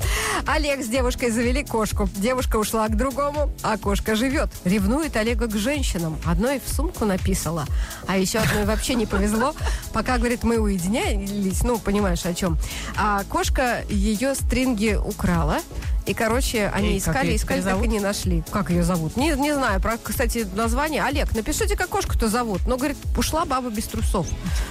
Олег 0.46 0.82
с 0.84 0.88
девушкой 0.88 1.30
завели 1.30 1.64
кошку. 1.64 2.08
Девушка 2.16 2.56
ушла 2.56 2.86
к 2.88 2.96
другому, 2.96 3.50
а 3.62 3.76
кошка 3.78 4.14
живет. 4.14 4.50
Ревнует 4.64 5.16
Олега 5.16 5.46
к 5.46 5.56
женщинам. 5.56 6.18
Одной 6.24 6.60
в 6.64 6.72
сумку 6.72 7.04
написала, 7.04 7.66
а 8.06 8.16
еще 8.16 8.38
одной 8.38 8.64
вообще 8.64 8.94
не 8.94 9.06
повезло. 9.06 9.54
Пока, 9.92 10.18
говорит, 10.18 10.42
мы 10.44 10.58
уединялись, 10.58 11.62
ну, 11.62 11.78
понимаешь, 11.78 12.24
о 12.24 12.34
чем. 12.34 12.58
А 12.96 13.22
кошка 13.24 13.82
ее 13.88 14.34
стринги 14.46 14.94
украла. 14.94 15.58
И, 16.06 16.12
короче, 16.12 16.70
они 16.74 16.94
И 16.94 16.98
искали, 16.98 17.28
её 17.28 17.36
искали, 17.36 17.62
так 17.62 17.82
и 17.82 17.88
не 17.88 17.98
нашли. 17.98 18.44
Как 18.50 18.68
ее 18.70 18.82
зовут? 18.82 19.16
Не, 19.16 19.30
не 19.32 19.54
знаю. 19.54 19.80
Про, 19.80 19.96
кстати, 19.96 20.46
название. 20.54 21.02
Олег, 21.02 21.34
напишите, 21.34 21.76
как 21.76 21.88
кошку-то 21.88 22.28
зовут. 22.28 22.66
Но, 22.66 22.76
говорит, 22.76 22.98
ушла 23.16 23.46
баба 23.46 23.70
без 23.70 23.84
трусов. 23.84 24.26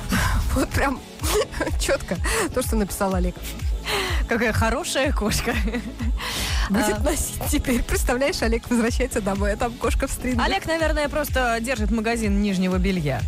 Вот 0.56 0.70
прям 0.70 1.00
четко 1.80 2.16
то, 2.54 2.62
что 2.62 2.76
написал 2.76 3.16
Олег. 3.16 3.36
Какая 4.30 4.54
хорошая 4.54 5.12
кошка. 5.12 5.56
Будет 6.70 7.04
носить 7.04 7.42
теперь. 7.50 7.82
Представляешь, 7.84 8.42
Олег 8.44 8.70
возвращается 8.70 9.20
домой, 9.20 9.54
а 9.54 9.58
там 9.58 9.74
кошка 9.74 10.08
в 10.08 10.12
стринге. 10.12 10.42
Олег, 10.44 10.68
наверное, 10.68 11.10
просто 11.10 11.58
держит 11.60 11.90
магазин 11.90 12.42
нижнего 12.42 12.78
белья. 12.78 13.22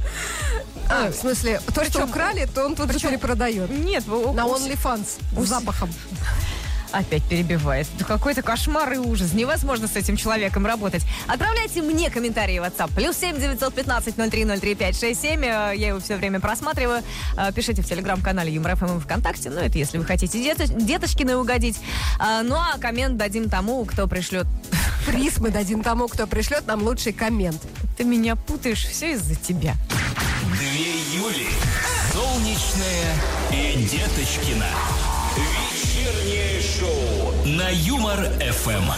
А, 0.89 1.11
в 1.11 1.15
смысле, 1.15 1.59
то, 1.65 1.71
что 1.83 1.99
Причем- 1.99 2.09
украли, 2.09 2.47
то 2.53 2.65
он 2.65 2.75
тут 2.75 2.91
же 2.91 2.99
перепродает. 2.99 3.69
Нет, 3.69 4.07
На 4.07 4.45
OnlyFans 4.45 5.19
с 5.37 5.47
запахом. 5.47 5.89
Опять 6.95 7.23
перебивает. 7.23 7.87
Это 7.95 8.05
какой-то 8.05 8.41
кошмар 8.41 8.93
и 8.93 8.97
ужас. 8.97 9.33
Невозможно 9.33 9.89
с 9.89 9.97
этим 9.97 10.15
человеком 10.15 10.65
работать. 10.65 11.03
Отправляйте 11.27 11.81
мне 11.81 12.09
комментарии 12.09 12.57
в 12.59 12.63
WhatsApp. 12.63 12.89
Плюс 12.95 13.17
семь 13.17 13.37
девятьсот 13.37 13.73
пятнадцать 13.73 14.17
ноль 14.17 14.29
три 14.29 14.45
ноль 14.45 14.59
три 14.61 14.75
пять 14.75 14.97
шесть 14.97 15.21
семь. 15.21 15.43
Э, 15.43 15.73
Я 15.75 15.89
его 15.89 15.99
все 15.99 16.15
время 16.15 16.39
просматриваю. 16.39 17.03
Э, 17.37 17.51
Пишите 17.53 17.81
в 17.81 17.85
телеграм-канале 17.85 18.53
Юмор 18.53 18.77
ФМ 18.77 18.97
и 18.97 18.99
ВКонтакте. 19.01 19.49
Ну, 19.49 19.59
это 19.59 19.77
если 19.77 19.97
вы 19.97 20.05
хотите 20.05 20.41
дето- 20.41 20.67
деточкины 20.67 21.35
угодить. 21.35 21.77
А, 22.17 22.43
Ну, 22.43 22.55
а 22.55 22.77
коммент 22.79 23.17
дадим 23.17 23.49
тому, 23.49 23.83
кто 23.83 24.07
пришлет. 24.07 24.47
Приз 25.05 25.37
мы 25.39 25.49
дадим 25.51 25.83
тому, 25.83 26.07
кто 26.07 26.27
пришлет 26.27 26.65
нам 26.65 26.81
лучший 26.81 27.11
коммент. 27.11 27.61
Ты 27.97 28.05
меня 28.05 28.37
путаешь, 28.37 28.85
все 28.85 29.13
из-за 29.15 29.35
тебя. 29.35 29.75
Две 30.57 30.93
Юли. 31.19 31.47
Солнечная 32.13 33.15
и 33.51 33.83
Деточкина. 33.83 34.65
Вечернее 36.05 36.61
шоу 36.61 37.33
на 37.45 37.69
Юмор 37.69 38.19
ФМ. 38.39 38.91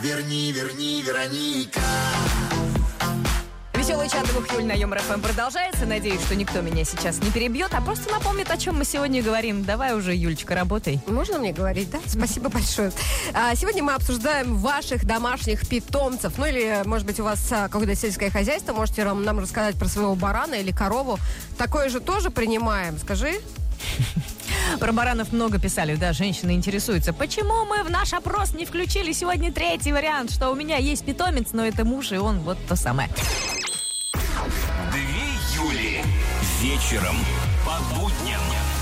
Верни, 0.00 0.52
верни, 0.52 1.02
Вероника. 1.02 1.80
Веселый 3.84 4.08
чат 4.08 4.26
двух 4.28 4.50
Юль 4.54 4.64
на 4.64 4.72
Юмор 4.72 4.98
ФМ 5.02 5.20
продолжается. 5.20 5.84
Надеюсь, 5.84 6.22
что 6.22 6.34
никто 6.34 6.62
меня 6.62 6.84
сейчас 6.84 7.22
не 7.22 7.30
перебьет, 7.30 7.74
а 7.74 7.82
просто 7.82 8.10
напомнит, 8.10 8.50
о 8.50 8.56
чем 8.56 8.78
мы 8.78 8.86
сегодня 8.86 9.22
говорим. 9.22 9.62
Давай 9.62 9.94
уже, 9.94 10.14
Юлечка, 10.14 10.54
работай. 10.54 11.00
Можно 11.06 11.38
мне 11.38 11.52
говорить, 11.52 11.90
да? 11.90 11.98
Спасибо 12.06 12.48
большое. 12.48 12.92
А, 13.34 13.54
Сегодня 13.54 13.82
мы 13.82 13.92
обсуждаем 13.92 14.56
ваших 14.56 15.04
домашних 15.04 15.68
питомцев. 15.68 16.38
Ну 16.38 16.46
или, 16.46 16.80
может 16.86 17.06
быть, 17.06 17.20
у 17.20 17.24
вас 17.24 17.46
а, 17.52 17.68
какое-то 17.68 17.94
сельское 17.94 18.30
хозяйство. 18.30 18.72
Можете 18.72 19.04
нам, 19.04 19.22
нам 19.22 19.38
рассказать 19.38 19.76
про 19.76 19.86
своего 19.86 20.14
барана 20.14 20.54
или 20.54 20.72
корову. 20.72 21.18
Такое 21.58 21.90
же 21.90 22.00
тоже 22.00 22.30
принимаем. 22.30 22.96
Скажи. 22.98 23.34
Про 24.80 24.92
баранов 24.92 25.30
много 25.30 25.58
писали, 25.58 25.94
да, 25.94 26.14
женщины 26.14 26.52
интересуются. 26.52 27.12
Почему 27.12 27.66
мы 27.66 27.82
в 27.84 27.90
наш 27.90 28.14
опрос 28.14 28.54
не 28.54 28.64
включили 28.64 29.12
сегодня 29.12 29.52
третий 29.52 29.92
вариант, 29.92 30.30
что 30.30 30.48
у 30.48 30.54
меня 30.54 30.78
есть 30.78 31.04
питомец, 31.04 31.48
но 31.52 31.66
это 31.66 31.84
муж, 31.84 32.12
и 32.12 32.16
он 32.16 32.40
вот 32.40 32.56
то 32.66 32.76
самое. 32.76 33.10
Вечером 36.74 37.14
по 37.64 37.94
будням 37.94 38.40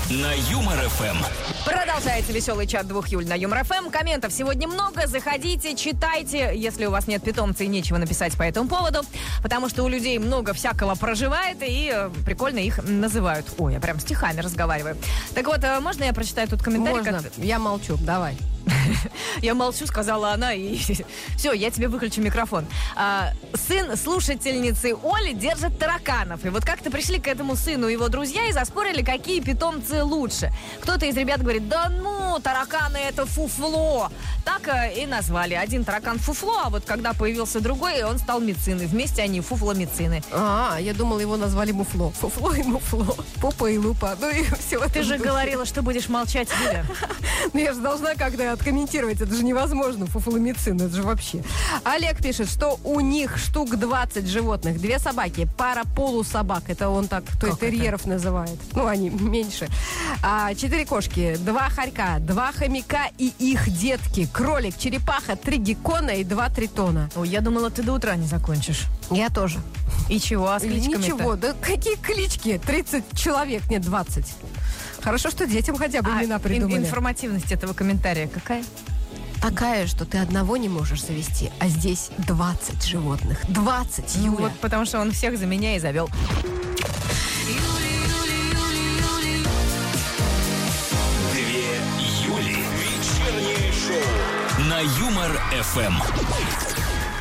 на 0.09 0.33
Юмор 0.51 0.79
ФМ. 0.79 1.15
Продолжается 1.63 2.31
веселый 2.33 2.65
чат 2.65 2.87
двух 2.87 3.09
Юль 3.09 3.27
на 3.27 3.35
Юмор 3.35 3.63
ФМ. 3.63 3.91
Комментов 3.91 4.33
сегодня 4.33 4.67
много. 4.67 5.05
Заходите, 5.05 5.75
читайте, 5.75 6.53
если 6.55 6.87
у 6.87 6.89
вас 6.89 7.05
нет 7.05 7.21
питомца 7.23 7.63
и 7.63 7.67
нечего 7.67 7.99
написать 7.99 8.35
по 8.35 8.41
этому 8.41 8.67
поводу. 8.67 9.01
Потому 9.43 9.69
что 9.69 9.83
у 9.83 9.87
людей 9.89 10.17
много 10.17 10.53
всякого 10.55 10.95
проживает, 10.95 11.57
и 11.61 11.91
э, 11.93 12.09
прикольно 12.25 12.57
их 12.57 12.79
называют. 12.83 13.45
Ой, 13.59 13.73
я 13.73 13.79
прям 13.79 13.99
стихами 13.99 14.39
разговариваю. 14.41 14.97
Так 15.35 15.45
вот, 15.45 15.63
э, 15.63 15.79
можно 15.79 16.03
я 16.05 16.13
прочитаю 16.13 16.47
тут 16.47 16.63
комментарий? 16.63 16.97
Можно. 16.97 17.21
как- 17.21 17.31
Я 17.37 17.59
молчу. 17.59 17.95
Давай. 17.97 18.35
Я 19.41 19.53
молчу, 19.53 19.85
сказала 19.87 20.31
она, 20.31 20.53
и 20.53 20.77
все, 21.37 21.53
я 21.53 21.71
тебе 21.71 21.87
выключу 21.87 22.21
микрофон. 22.21 22.65
А, 22.95 23.31
сын 23.53 23.95
слушательницы 23.97 24.95
Оли 25.03 25.33
держит 25.33 25.77
тараканов. 25.77 26.45
И 26.45 26.49
вот 26.49 26.65
как-то 26.65 26.89
пришли 26.91 27.19
к 27.19 27.27
этому 27.27 27.55
сыну 27.55 27.87
его 27.87 28.07
друзья 28.09 28.47
и 28.47 28.51
заспорили, 28.51 29.03
какие 29.03 29.41
питомцы 29.41 30.03
лучше. 30.03 30.51
Кто-то 30.81 31.05
из 31.05 31.15
ребят 31.17 31.41
говорит, 31.41 31.67
да 31.67 31.89
ну, 31.89 32.39
тараканы 32.41 32.97
это 32.97 33.25
фуфло. 33.25 34.09
Так 34.45 34.67
э, 34.67 35.01
и 35.01 35.05
назвали. 35.05 35.53
Один 35.53 35.83
таракан 35.83 36.19
фуфло, 36.19 36.63
а 36.65 36.69
вот 36.69 36.85
когда 36.85 37.13
появился 37.13 37.59
другой, 37.59 38.03
он 38.03 38.19
стал 38.19 38.39
мициной. 38.39 38.87
Вместе 38.87 39.21
они 39.21 39.41
фуфло-мицины. 39.41 40.23
А, 40.31 40.77
я 40.79 40.93
думала, 40.93 41.19
его 41.19 41.37
назвали 41.37 41.71
Муфло. 41.71 42.11
Фуфло 42.11 42.53
и 42.53 42.63
Муфло. 42.63 43.15
Попа 43.41 43.69
и 43.69 43.77
лупа. 43.77 44.15
Ну 44.19 44.29
и 44.29 44.43
все. 44.59 44.87
Ты 44.89 45.03
же 45.03 45.17
говорила, 45.17 45.65
что 45.65 45.81
будешь 45.81 46.09
молчать, 46.09 46.49
Юля. 46.65 46.85
Ну, 47.53 47.59
я 47.59 47.73
же 47.73 47.81
должна 47.81 48.15
как-то 48.15 48.52
откомментировать. 48.53 49.21
Это 49.21 49.33
же 49.35 49.43
невозможно, 49.43 50.05
фуфломицин, 50.05 50.77
это 50.77 50.95
же 50.95 51.03
вообще. 51.03 51.43
Олег 51.83 52.17
пишет, 52.21 52.49
что 52.49 52.79
у 52.83 52.99
них 52.99 53.37
штук 53.37 53.77
20 53.77 54.27
животных. 54.27 54.79
Две 54.79 54.99
собаки, 54.99 55.47
пара 55.57 55.83
полусобак. 55.95 56.69
Это 56.69 56.89
он 56.89 57.07
так, 57.07 57.23
то 57.39 57.47
есть 57.47 57.59
терьеров 57.59 58.05
называет. 58.05 58.59
Ну, 58.73 58.87
они 58.87 59.09
меньше. 59.09 59.67
А, 60.23 60.53
четыре 60.55 60.85
кошки, 60.85 61.37
два 61.37 61.69
хорька, 61.69 62.17
два 62.19 62.51
хомяка 62.51 63.09
и 63.17 63.31
их 63.39 63.69
детки. 63.69 64.27
Кролик, 64.31 64.77
черепаха, 64.77 65.35
три 65.35 65.57
геккона 65.57 66.11
и 66.11 66.23
два 66.23 66.49
тритона. 66.49 67.09
Ой, 67.15 67.29
я 67.29 67.41
думала, 67.41 67.69
ты 67.69 67.83
до 67.83 67.93
утра 67.93 68.15
не 68.15 68.25
закончишь. 68.25 68.85
Я 69.11 69.29
тоже. 69.29 69.59
И 70.09 70.19
чего, 70.19 70.51
а 70.51 70.59
с 70.59 70.63
кличками 70.63 71.03
Ничего, 71.03 71.35
да 71.35 71.53
какие 71.61 71.95
клички? 71.95 72.59
30 72.65 73.03
человек, 73.15 73.69
нет, 73.69 73.83
20. 73.83 74.25
Хорошо, 75.03 75.29
что 75.29 75.45
детям 75.45 75.77
хотя 75.77 76.01
бы 76.01 76.09
имена 76.11 76.39
придумали. 76.39 76.75
А, 76.75 76.79
информативность 76.79 77.51
этого 77.51 77.73
комментария 77.73 78.27
какая? 78.27 78.63
Такая, 79.41 79.87
что 79.87 80.05
ты 80.05 80.17
одного 80.19 80.55
не 80.55 80.69
можешь 80.69 81.03
завести, 81.03 81.51
а 81.59 81.67
здесь 81.67 82.09
20 82.19 82.85
животных. 82.85 83.39
20, 83.49 84.15
Ну 84.19 84.25
Юля. 84.25 84.37
вот 84.37 84.59
потому 84.61 84.85
что 84.85 84.99
он 85.01 85.11
всех 85.11 85.37
за 85.37 85.45
меня 85.45 85.75
и 85.75 85.79
завел. 85.79 86.09
Две 91.33 91.77
Юли. 92.25 92.65
Вечернее 92.79 93.71
шоу 93.73 94.65
на 94.69 94.79
Юмор 94.79 95.31
ФМ. 95.61 96.72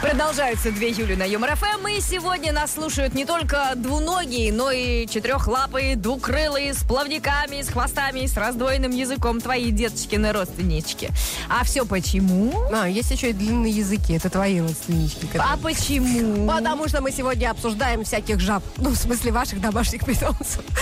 Продолжаются 0.02 0.72
две 0.72 0.90
Юли 0.90 1.14
на 1.14 1.22
Юмор 1.22 1.54
ФМ, 1.54 1.86
и 1.86 2.00
сегодня 2.00 2.52
нас 2.52 2.72
слушают 2.74 3.14
не 3.14 3.24
только 3.24 3.70
двуногие, 3.76 4.52
но 4.52 4.72
и 4.72 5.06
четырехлапые, 5.06 5.94
двукрылые, 5.94 6.74
с 6.74 6.78
плавниками, 6.82 7.62
с 7.62 7.68
хвостами, 7.68 8.26
с 8.26 8.36
раздвоенным 8.36 8.90
языком 8.90 9.40
твои 9.40 9.70
деточкины 9.70 10.32
родственнички. 10.32 11.10
А 11.48 11.62
все 11.62 11.86
почему? 11.86 12.52
А, 12.72 12.88
есть 12.88 13.12
еще 13.12 13.30
и 13.30 13.32
длинные 13.32 13.72
языки. 13.72 14.14
Это 14.14 14.28
твои 14.28 14.60
родственнички. 14.60 15.28
А 15.34 15.56
которые- 15.56 15.62
почему? 15.62 16.48
Потому 16.48 16.88
что 16.88 17.00
мы 17.00 17.12
сегодня 17.12 17.50
обсуждаем 17.52 18.02
всяких 18.02 18.40
жаб. 18.40 18.64
Ну, 18.78 18.90
в 18.90 18.96
смысле, 18.96 19.30
ваших 19.30 19.60
домашних 19.60 20.04
питомцев. 20.04 20.62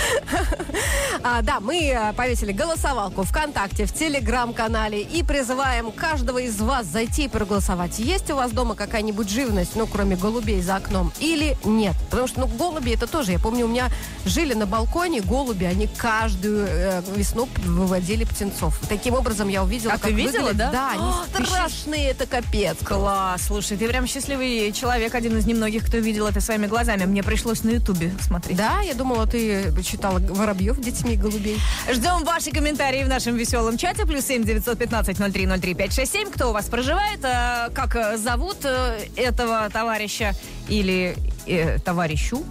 А, 1.23 1.43
да, 1.43 1.59
мы 1.59 1.77
э, 1.77 2.13
повесили 2.13 2.51
голосовалку 2.51 3.21
ВКонтакте, 3.23 3.85
в 3.85 3.93
Телеграм-канале 3.93 5.01
и 5.01 5.21
призываем 5.21 5.91
каждого 5.91 6.39
из 6.39 6.59
вас 6.59 6.87
зайти 6.87 7.25
и 7.25 7.27
проголосовать. 7.27 7.99
Есть 7.99 8.31
у 8.31 8.35
вас 8.37 8.51
дома 8.51 8.73
какая-нибудь 8.73 9.10
живность, 9.29 9.75
ну, 9.75 9.87
кроме 9.87 10.15
голубей 10.15 10.61
за 10.61 10.75
окном, 10.77 11.11
или 11.19 11.57
нет? 11.63 11.95
Потому 12.09 12.27
что, 12.27 12.41
ну, 12.41 12.47
голуби 12.47 12.91
это 12.91 13.07
тоже. 13.07 13.31
Я 13.31 13.39
помню, 13.39 13.65
у 13.65 13.69
меня 13.69 13.89
жили 14.25 14.53
на 14.53 14.65
балконе 14.65 15.21
голуби, 15.21 15.65
они 15.65 15.87
каждую 15.87 16.65
э, 16.67 17.01
весну 17.15 17.47
выводили 17.65 18.23
птенцов. 18.23 18.79
Таким 18.89 19.13
образом 19.15 19.47
я 19.49 19.63
увидела, 19.63 19.93
А 19.93 19.97
как 19.97 20.07
ты 20.07 20.13
видела, 20.13 20.47
выглядит- 20.49 20.57
да? 20.57 20.71
Да, 20.71 20.91
они 20.91 21.03
О, 21.03 21.25
ты 21.37 21.45
страшные, 21.45 22.09
это 22.09 22.25
капец. 22.25 22.77
Класс, 22.83 23.43
слушай, 23.47 23.77
ты 23.77 23.87
прям 23.87 24.07
счастливый 24.07 24.71
человек, 24.71 25.13
один 25.15 25.37
из 25.37 25.45
немногих, 25.45 25.85
кто 25.85 25.97
видел 25.97 26.27
это 26.27 26.41
своими 26.41 26.67
глазами. 26.67 27.05
Мне 27.05 27.23
пришлось 27.23 27.63
на 27.63 27.69
Ютубе 27.71 28.13
смотреть. 28.21 28.57
Да, 28.57 28.81
я 28.81 28.93
думала, 28.93 29.25
ты 29.27 29.73
читала 29.83 30.19
Воробьев 30.19 30.79
детьми 30.79 31.15
голубей. 31.15 31.57
Ждем 31.91 32.23
ваши 32.23 32.51
комментарии 32.51 33.03
в 33.03 33.07
нашем 33.07 33.35
веселом 33.35 33.77
чате. 33.77 34.05
Плюс 34.05 34.25
семь 34.25 34.43
девятьсот 34.43 34.77
пятнадцать 34.77 35.19
ноль 35.19 35.31
три 35.31 35.45
ноль 35.45 35.59
три 35.59 35.73
пять 35.73 35.93
шесть 35.93 36.11
семь. 36.13 36.29
Кто 36.31 36.49
у 36.49 36.53
вас 36.53 36.65
проживает? 36.65 37.19
э, 37.23 37.69
Как 37.73 37.95
э, 37.95 38.17
зовут 38.17 38.57
э, 38.63 39.00
этого 39.15 39.69
товарища 39.69 40.35
или 40.67 41.15
э, 41.47 41.79
товарищу? 41.79 42.43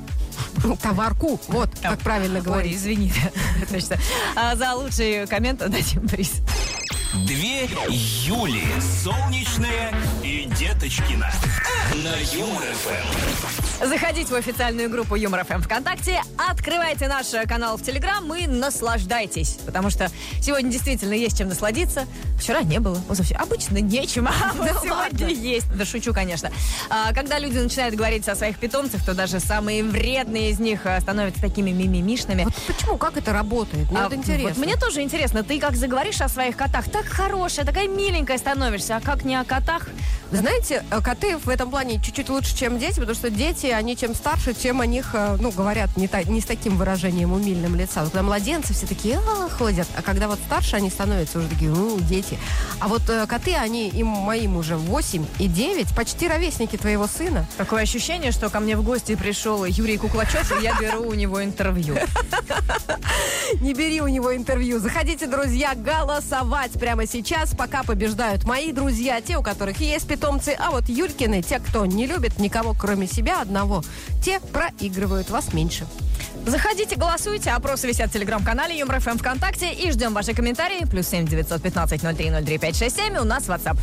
Товарку, 0.82 1.40
вот, 1.48 1.70
как 1.82 1.98
правильно 2.00 2.40
говорить. 2.40 2.74
извини. 2.76 3.12
Точно. 3.70 3.96
А 4.34 4.56
за 4.56 4.74
лучший 4.74 5.26
коммент 5.26 5.58
дадим 5.58 6.08
приз. 6.08 6.40
Две 7.12 7.64
Юли. 7.88 8.62
Солнечная 9.02 9.92
и 10.22 10.44
Деточкина. 10.56 11.28
На 12.04 12.14
Юмор 12.38 12.62
ФМ. 12.62 13.86
Заходите 13.88 14.32
в 14.32 14.36
официальную 14.36 14.88
группу 14.90 15.16
Юмор 15.16 15.44
ФМ 15.44 15.62
ВКонтакте, 15.62 16.20
открывайте 16.36 17.08
наш 17.08 17.32
э, 17.32 17.46
канал 17.46 17.78
в 17.78 17.82
Телеграм 17.82 18.32
и 18.34 18.46
наслаждайтесь. 18.46 19.56
Потому 19.64 19.88
что 19.90 20.10
сегодня 20.42 20.70
действительно 20.70 21.14
есть 21.14 21.38
чем 21.38 21.48
насладиться. 21.48 22.04
Вчера 22.38 22.62
не 22.62 22.78
было. 22.78 23.00
Совсем- 23.12 23.38
Обычно 23.40 23.78
нечем, 23.78 24.28
а 24.28 24.52
вот 24.54 24.66
Да 24.66 24.74
сегодня 24.74 24.92
ладно? 24.94 25.26
есть. 25.26 25.66
Да 25.74 25.84
шучу, 25.86 26.12
конечно. 26.12 26.50
А, 26.90 27.12
когда 27.14 27.38
люди 27.38 27.56
начинают 27.58 27.94
говорить 27.94 28.28
о 28.28 28.36
своих 28.36 28.58
питомцах, 28.58 29.02
то 29.04 29.14
даже 29.14 29.40
самые 29.40 29.82
вредные 29.82 30.50
из 30.50 30.60
них 30.60 30.80
э, 30.84 31.00
становятся 31.00 31.40
такими 31.40 31.70
мимимишными. 31.70 32.44
Вот 32.44 32.54
почему, 32.66 32.98
как 32.98 33.16
это 33.16 33.32
работает? 33.32 33.90
Мне 33.90 33.98
А 34.00 34.04
вот 34.04 34.12
интересно. 34.12 34.48
вот 34.50 34.58
мне 34.58 34.76
тоже 34.76 35.00
интересно, 35.00 35.42
ты 35.42 35.58
как 35.58 35.74
заговоришь 35.74 36.20
о 36.20 36.28
своих 36.28 36.54
котах, 36.56 36.84
так 37.02 37.08
хорошая, 37.08 37.64
такая 37.64 37.88
миленькая 37.88 38.36
становишься, 38.36 38.96
а 38.96 39.00
как 39.00 39.24
не 39.24 39.34
о 39.34 39.44
котах? 39.44 39.88
Вы 40.30 40.36
знаете, 40.36 40.84
э, 40.90 41.00
коты 41.00 41.36
в 41.38 41.48
этом 41.48 41.70
плане 41.70 42.00
чуть-чуть 42.00 42.28
лучше, 42.28 42.56
чем 42.56 42.78
дети, 42.78 43.00
потому 43.00 43.14
что 43.14 43.30
дети, 43.30 43.66
они 43.66 43.96
чем 43.96 44.14
старше, 44.14 44.54
тем 44.54 44.80
о 44.80 44.86
них, 44.86 45.10
э, 45.12 45.36
ну, 45.40 45.50
говорят 45.50 45.96
не, 45.96 46.06
та- 46.06 46.22
не 46.22 46.40
с 46.40 46.44
таким 46.44 46.76
выражением 46.76 47.32
умильным 47.32 47.74
лица. 47.74 48.02
Вот 48.02 48.10
когда 48.12 48.22
младенцы 48.22 48.72
все 48.72 48.86
такие 48.86 49.18
«А, 49.18 49.48
ходят, 49.48 49.88
а 49.96 50.02
когда 50.02 50.28
вот 50.28 50.38
старше, 50.38 50.76
они 50.76 50.88
становятся 50.88 51.38
уже 51.40 51.48
такие, 51.48 51.70
ну, 51.70 51.98
дети. 51.98 52.38
А 52.78 52.86
вот 52.86 53.02
э, 53.08 53.26
коты, 53.26 53.56
они 53.56 53.88
им 53.88 54.06
моим 54.06 54.56
уже 54.56 54.76
8 54.76 55.26
и 55.40 55.48
9, 55.48 55.94
почти 55.96 56.28
ровесники 56.28 56.76
твоего 56.76 57.08
сына. 57.08 57.46
Такое 57.56 57.82
ощущение, 57.82 58.30
что 58.30 58.50
ко 58.50 58.60
мне 58.60 58.76
в 58.76 58.84
гости 58.84 59.16
пришел 59.16 59.64
Юрий 59.64 59.96
Куклачев, 59.98 60.56
и 60.60 60.62
я 60.62 60.76
беру 60.80 61.08
у 61.08 61.14
него 61.14 61.42
интервью. 61.42 61.96
Не 63.60 63.74
бери 63.74 64.00
у 64.00 64.06
него 64.06 64.34
интервью. 64.36 64.78
Заходите, 64.78 65.26
друзья, 65.26 65.74
голосовать 65.74 66.72
прямо 66.72 67.06
сейчас, 67.06 67.52
пока 67.54 67.82
побеждают 67.82 68.44
мои 68.44 68.70
друзья, 68.70 69.20
те, 69.20 69.36
у 69.36 69.42
которых 69.42 69.80
есть 69.80 70.06
питомцы, 70.20 70.54
а 70.58 70.70
вот 70.70 70.88
Юлькины, 70.88 71.42
те, 71.42 71.58
кто 71.58 71.86
не 71.86 72.06
любит 72.06 72.38
никого, 72.38 72.74
кроме 72.74 73.06
себя 73.06 73.40
одного, 73.40 73.82
те 74.22 74.38
проигрывают 74.40 75.30
вас 75.30 75.54
меньше. 75.54 75.86
Заходите, 76.46 76.96
голосуйте. 76.96 77.50
Опросы 77.50 77.86
висят 77.86 78.10
в 78.10 78.12
телеграм-канале 78.12 78.78
Юмор 78.78 79.00
ФМ 79.00 79.16
ВКонтакте. 79.16 79.72
И 79.72 79.90
ждем 79.90 80.12
ваши 80.12 80.34
комментарии. 80.34 80.84
Плюс 80.84 81.08
семь 81.08 81.26
девятьсот 81.26 81.62
пятнадцать 81.62 82.02
ноль 82.02 82.14
три 82.14 82.30
ноль 82.30 82.44
три 82.44 82.58
пять 82.58 82.76
шесть 82.76 82.96
семь. 82.96 83.16
У 83.16 83.24
нас 83.24 83.44
WhatsApp. 83.44 83.78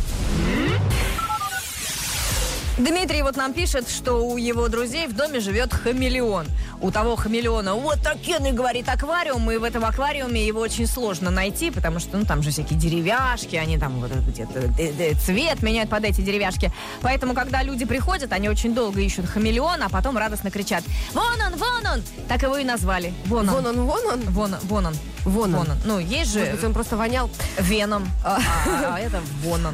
Дмитрий 2.78 3.24
вот 3.24 3.36
нам 3.36 3.54
пишет, 3.54 3.90
что 3.90 4.28
у 4.28 4.38
его 4.38 4.68
друзей 4.68 5.08
в 5.08 5.16
доме 5.16 5.40
живет 5.40 5.74
хамелеон. 5.74 6.46
У 6.80 6.92
того 6.92 7.16
хамелеона 7.16 7.74
вот 7.74 8.02
такенный, 8.04 8.52
говорит, 8.52 8.88
аквариум, 8.88 9.50
и 9.50 9.58
в 9.58 9.64
этом 9.64 9.84
аквариуме 9.84 10.46
его 10.46 10.60
очень 10.60 10.86
сложно 10.86 11.32
найти, 11.32 11.72
потому 11.72 12.00
что, 12.00 12.18
ну, 12.18 12.26
там 12.26 12.44
же 12.44 12.52
всякие 12.52 12.78
деревяшки, 12.78 13.56
они 13.56 13.80
там 13.80 14.00
вот 14.00 14.12
где-то 14.12 14.60
э, 14.78 14.94
э, 15.00 15.14
цвет 15.16 15.64
меняют 15.64 15.90
под 15.90 16.04
эти 16.04 16.22
деревяшки. 16.22 16.72
Поэтому, 17.02 17.34
когда 17.34 17.64
люди 17.64 17.86
приходят, 17.86 18.32
они 18.32 18.48
очень 18.48 18.76
долго 18.76 19.02
ищут 19.02 19.26
хамелеона, 19.26 19.88
а 19.88 19.90
потом 19.90 20.18
радостно 20.18 20.52
кричат 20.52 20.84
«Вон 21.14 21.42
он, 21.42 21.58
вон 21.58 21.86
он!» 21.94 22.04
Так 22.28 22.44
его 22.44 22.58
и 22.58 22.64
назвали. 22.64 23.14
Вон 23.26 23.50
он. 23.50 23.56
Вон 23.56 23.66
он, 23.66 23.86
вон 23.86 24.06
он. 24.06 24.20
Вон, 24.30 24.54
он, 24.54 24.62
вон 24.64 24.86
он. 24.86 24.94
Вон 25.26 25.56
он. 25.56 25.78
Ну, 25.86 26.00
есть 26.00 26.36
Может 26.36 26.50
же 26.50 26.52
быть, 26.56 26.64
он 26.64 26.74
просто 26.74 26.96
вонял. 26.96 27.30
Веном, 27.60 28.08
а, 28.24 28.40
а 28.68 29.00
это 29.00 29.20
вон 29.44 29.66
он. 29.66 29.74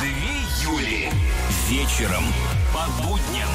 Две 0.00 0.34
Юли. 0.62 1.10
Вечером 1.68 2.24
по 2.72 3.02
будням 3.02 3.48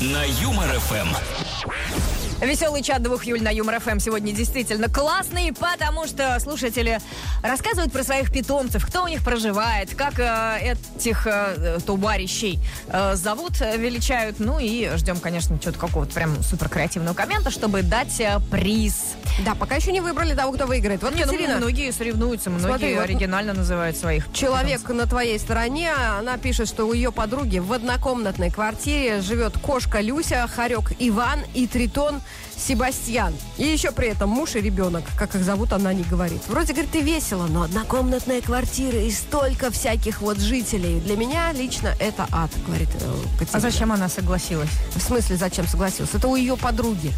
на 0.00 0.24
Юмор 0.24 0.68
ФМ. 0.78 2.15
Веселый 2.40 2.82
чат 2.82 3.02
2 3.02 3.16
июля 3.24 3.44
на 3.44 3.48
Юмор 3.48 3.80
ФМ 3.80 3.98
сегодня 3.98 4.30
действительно 4.32 4.88
классный, 4.90 5.54
потому 5.54 6.06
что 6.06 6.38
слушатели 6.38 7.00
рассказывают 7.42 7.92
про 7.92 8.04
своих 8.04 8.30
питомцев, 8.30 8.84
кто 8.86 9.04
у 9.04 9.08
них 9.08 9.24
проживает, 9.24 9.94
как 9.94 10.18
э, 10.18 10.74
этих 10.98 11.26
э, 11.26 11.78
товарищей 11.86 12.58
э, 12.88 13.14
зовут, 13.16 13.52
э, 13.60 13.78
величают. 13.78 14.38
Ну 14.38 14.58
и 14.58 14.90
ждем, 14.96 15.18
конечно, 15.18 15.58
что-то 15.60 15.78
какого-то 15.78 16.12
прям 16.12 16.42
супер 16.42 16.68
креативного 16.68 17.14
коммента, 17.14 17.50
чтобы 17.50 17.80
дать 17.82 18.20
э, 18.20 18.38
приз. 18.50 19.14
Да, 19.44 19.54
пока 19.54 19.76
еще 19.76 19.90
не 19.92 20.02
выбрали 20.02 20.34
того, 20.34 20.52
кто 20.52 20.66
выиграет. 20.66 21.02
Вот, 21.02 21.14
Не, 21.14 21.24
ну, 21.24 21.32
Катерина, 21.32 21.56
многие 21.56 21.90
соревнуются, 21.90 22.50
многие 22.50 22.66
Смотри, 22.68 22.94
вот- 22.94 23.04
оригинально 23.04 23.54
называют 23.54 23.96
своих. 23.96 24.30
Человек 24.34 24.86
на 24.90 25.06
твоей 25.06 25.38
стороне, 25.38 25.90
она 26.18 26.36
пишет, 26.36 26.68
что 26.68 26.84
у 26.84 26.92
ее 26.92 27.12
подруги 27.12 27.58
в 27.60 27.72
однокомнатной 27.72 28.50
квартире 28.50 29.22
живет 29.22 29.54
кошка 29.58 30.00
Люся, 30.00 30.46
хорек 30.54 30.92
Иван 30.98 31.40
и 31.54 31.66
тритон 31.66 32.20
Себастьян. 32.56 33.34
И 33.58 33.64
еще 33.64 33.92
при 33.92 34.08
этом 34.08 34.30
муж 34.30 34.54
и 34.54 34.60
ребенок, 34.60 35.04
как 35.18 35.34
их 35.34 35.44
зовут, 35.44 35.72
она 35.72 35.92
не 35.92 36.02
говорит. 36.02 36.40
Вроде, 36.48 36.72
говорит, 36.72 36.94
и 36.94 37.00
весело, 37.02 37.46
но 37.46 37.62
однокомнатная 37.62 38.40
квартира 38.40 38.98
и 38.98 39.10
столько 39.10 39.70
всяких 39.70 40.20
вот 40.20 40.38
жителей. 40.38 41.00
Для 41.00 41.16
меня 41.16 41.52
лично 41.52 41.94
это 42.00 42.26
ад, 42.32 42.50
говорит 42.66 42.88
э, 42.94 42.98
А 42.98 43.38
Катерина. 43.38 43.60
зачем 43.60 43.92
она 43.92 44.08
согласилась? 44.08 44.70
В 44.94 45.00
смысле, 45.00 45.36
зачем 45.36 45.66
согласился? 45.66 46.16
Это 46.16 46.28
у 46.28 46.36
ее 46.36 46.56
подруги. 46.56 47.12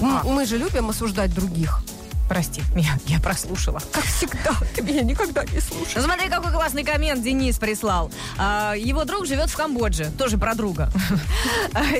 А. 0.00 0.22
Мы 0.24 0.46
же 0.46 0.58
любим 0.58 0.88
осуждать 0.90 1.34
других. 1.34 1.80
Прости, 2.32 2.62
я, 2.74 2.98
я 3.08 3.20
прослушала. 3.20 3.78
Как 3.92 4.04
всегда, 4.04 4.54
ты 4.74 4.80
меня 4.80 5.02
никогда 5.02 5.44
не 5.44 5.60
слушаешь. 5.60 5.96
Ну, 5.96 6.00
смотри, 6.00 6.30
какой 6.30 6.50
классный 6.50 6.82
коммент 6.82 7.22
Денис 7.22 7.58
прислал. 7.58 8.10
А, 8.38 8.72
его 8.74 9.04
друг 9.04 9.26
живет 9.26 9.50
в 9.50 9.54
Камбодже, 9.54 10.10
тоже 10.16 10.38
про 10.38 10.54
друга. 10.54 10.90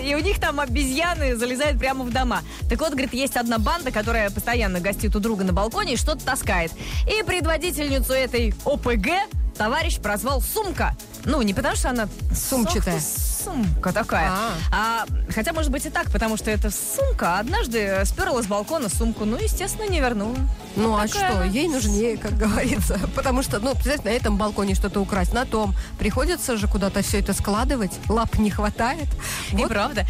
И 0.02 0.14
у 0.14 0.20
них 0.20 0.40
там 0.40 0.58
обезьяны 0.58 1.36
залезают 1.36 1.78
прямо 1.78 2.02
в 2.02 2.10
дома. 2.10 2.40
Так 2.70 2.80
вот, 2.80 2.92
говорит, 2.92 3.12
есть 3.12 3.36
одна 3.36 3.58
банда, 3.58 3.90
которая 3.90 4.30
постоянно 4.30 4.80
гостит 4.80 5.14
у 5.14 5.20
друга 5.20 5.44
на 5.44 5.52
балконе 5.52 5.92
и 5.92 5.96
что-то 5.98 6.24
таскает. 6.24 6.72
И 7.06 7.22
предводительницу 7.24 8.14
этой 8.14 8.54
ОПГ 8.64 9.08
товарищ 9.56 9.98
прозвал 9.98 10.40
Сумка. 10.40 10.96
Ну, 11.24 11.42
не 11.42 11.54
потому 11.54 11.76
что 11.76 11.90
она... 11.90 12.08
Сумчатая. 12.34 12.96
«Ох 12.96 13.00
ты, 13.00 13.06
Сумка 13.44 13.92
такая. 13.92 14.30
А. 14.30 14.52
А, 14.72 15.04
хотя, 15.32 15.52
может 15.52 15.70
быть, 15.70 15.84
и 15.86 15.90
так, 15.90 16.10
потому 16.10 16.36
что 16.36 16.50
эта 16.50 16.70
сумка 16.70 17.38
однажды 17.38 18.02
сперла 18.04 18.42
с 18.42 18.46
балкона 18.46 18.88
сумку, 18.88 19.24
ну, 19.24 19.36
естественно, 19.36 19.88
не 19.88 20.00
вернула. 20.00 20.36
Ну 20.76 20.96
а 20.96 21.08
что, 21.08 21.26
она. 21.26 21.44
ей 21.44 21.68
нужнее, 21.68 22.16
как 22.16 22.36
говорится. 22.36 22.98
Потому 23.16 23.42
что, 23.42 23.58
ну, 23.58 23.72
представляете, 23.72 24.04
на 24.04 24.12
этом 24.12 24.36
балконе 24.38 24.74
что-то 24.74 25.00
украсть, 25.00 25.32
на 25.32 25.44
том. 25.44 25.74
Приходится 25.98 26.56
же 26.56 26.68
куда-то 26.68 27.02
все 27.02 27.18
это 27.18 27.32
складывать. 27.32 27.92
Лап 28.08 28.36
не 28.38 28.50
хватает. 28.50 29.08
И 29.52 29.56
Вот 29.56 29.68
правда. 29.68 30.06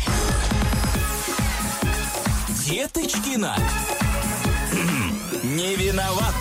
Деточкина. 2.67 3.57
Не 5.43 5.75
виноват. 5.75 6.35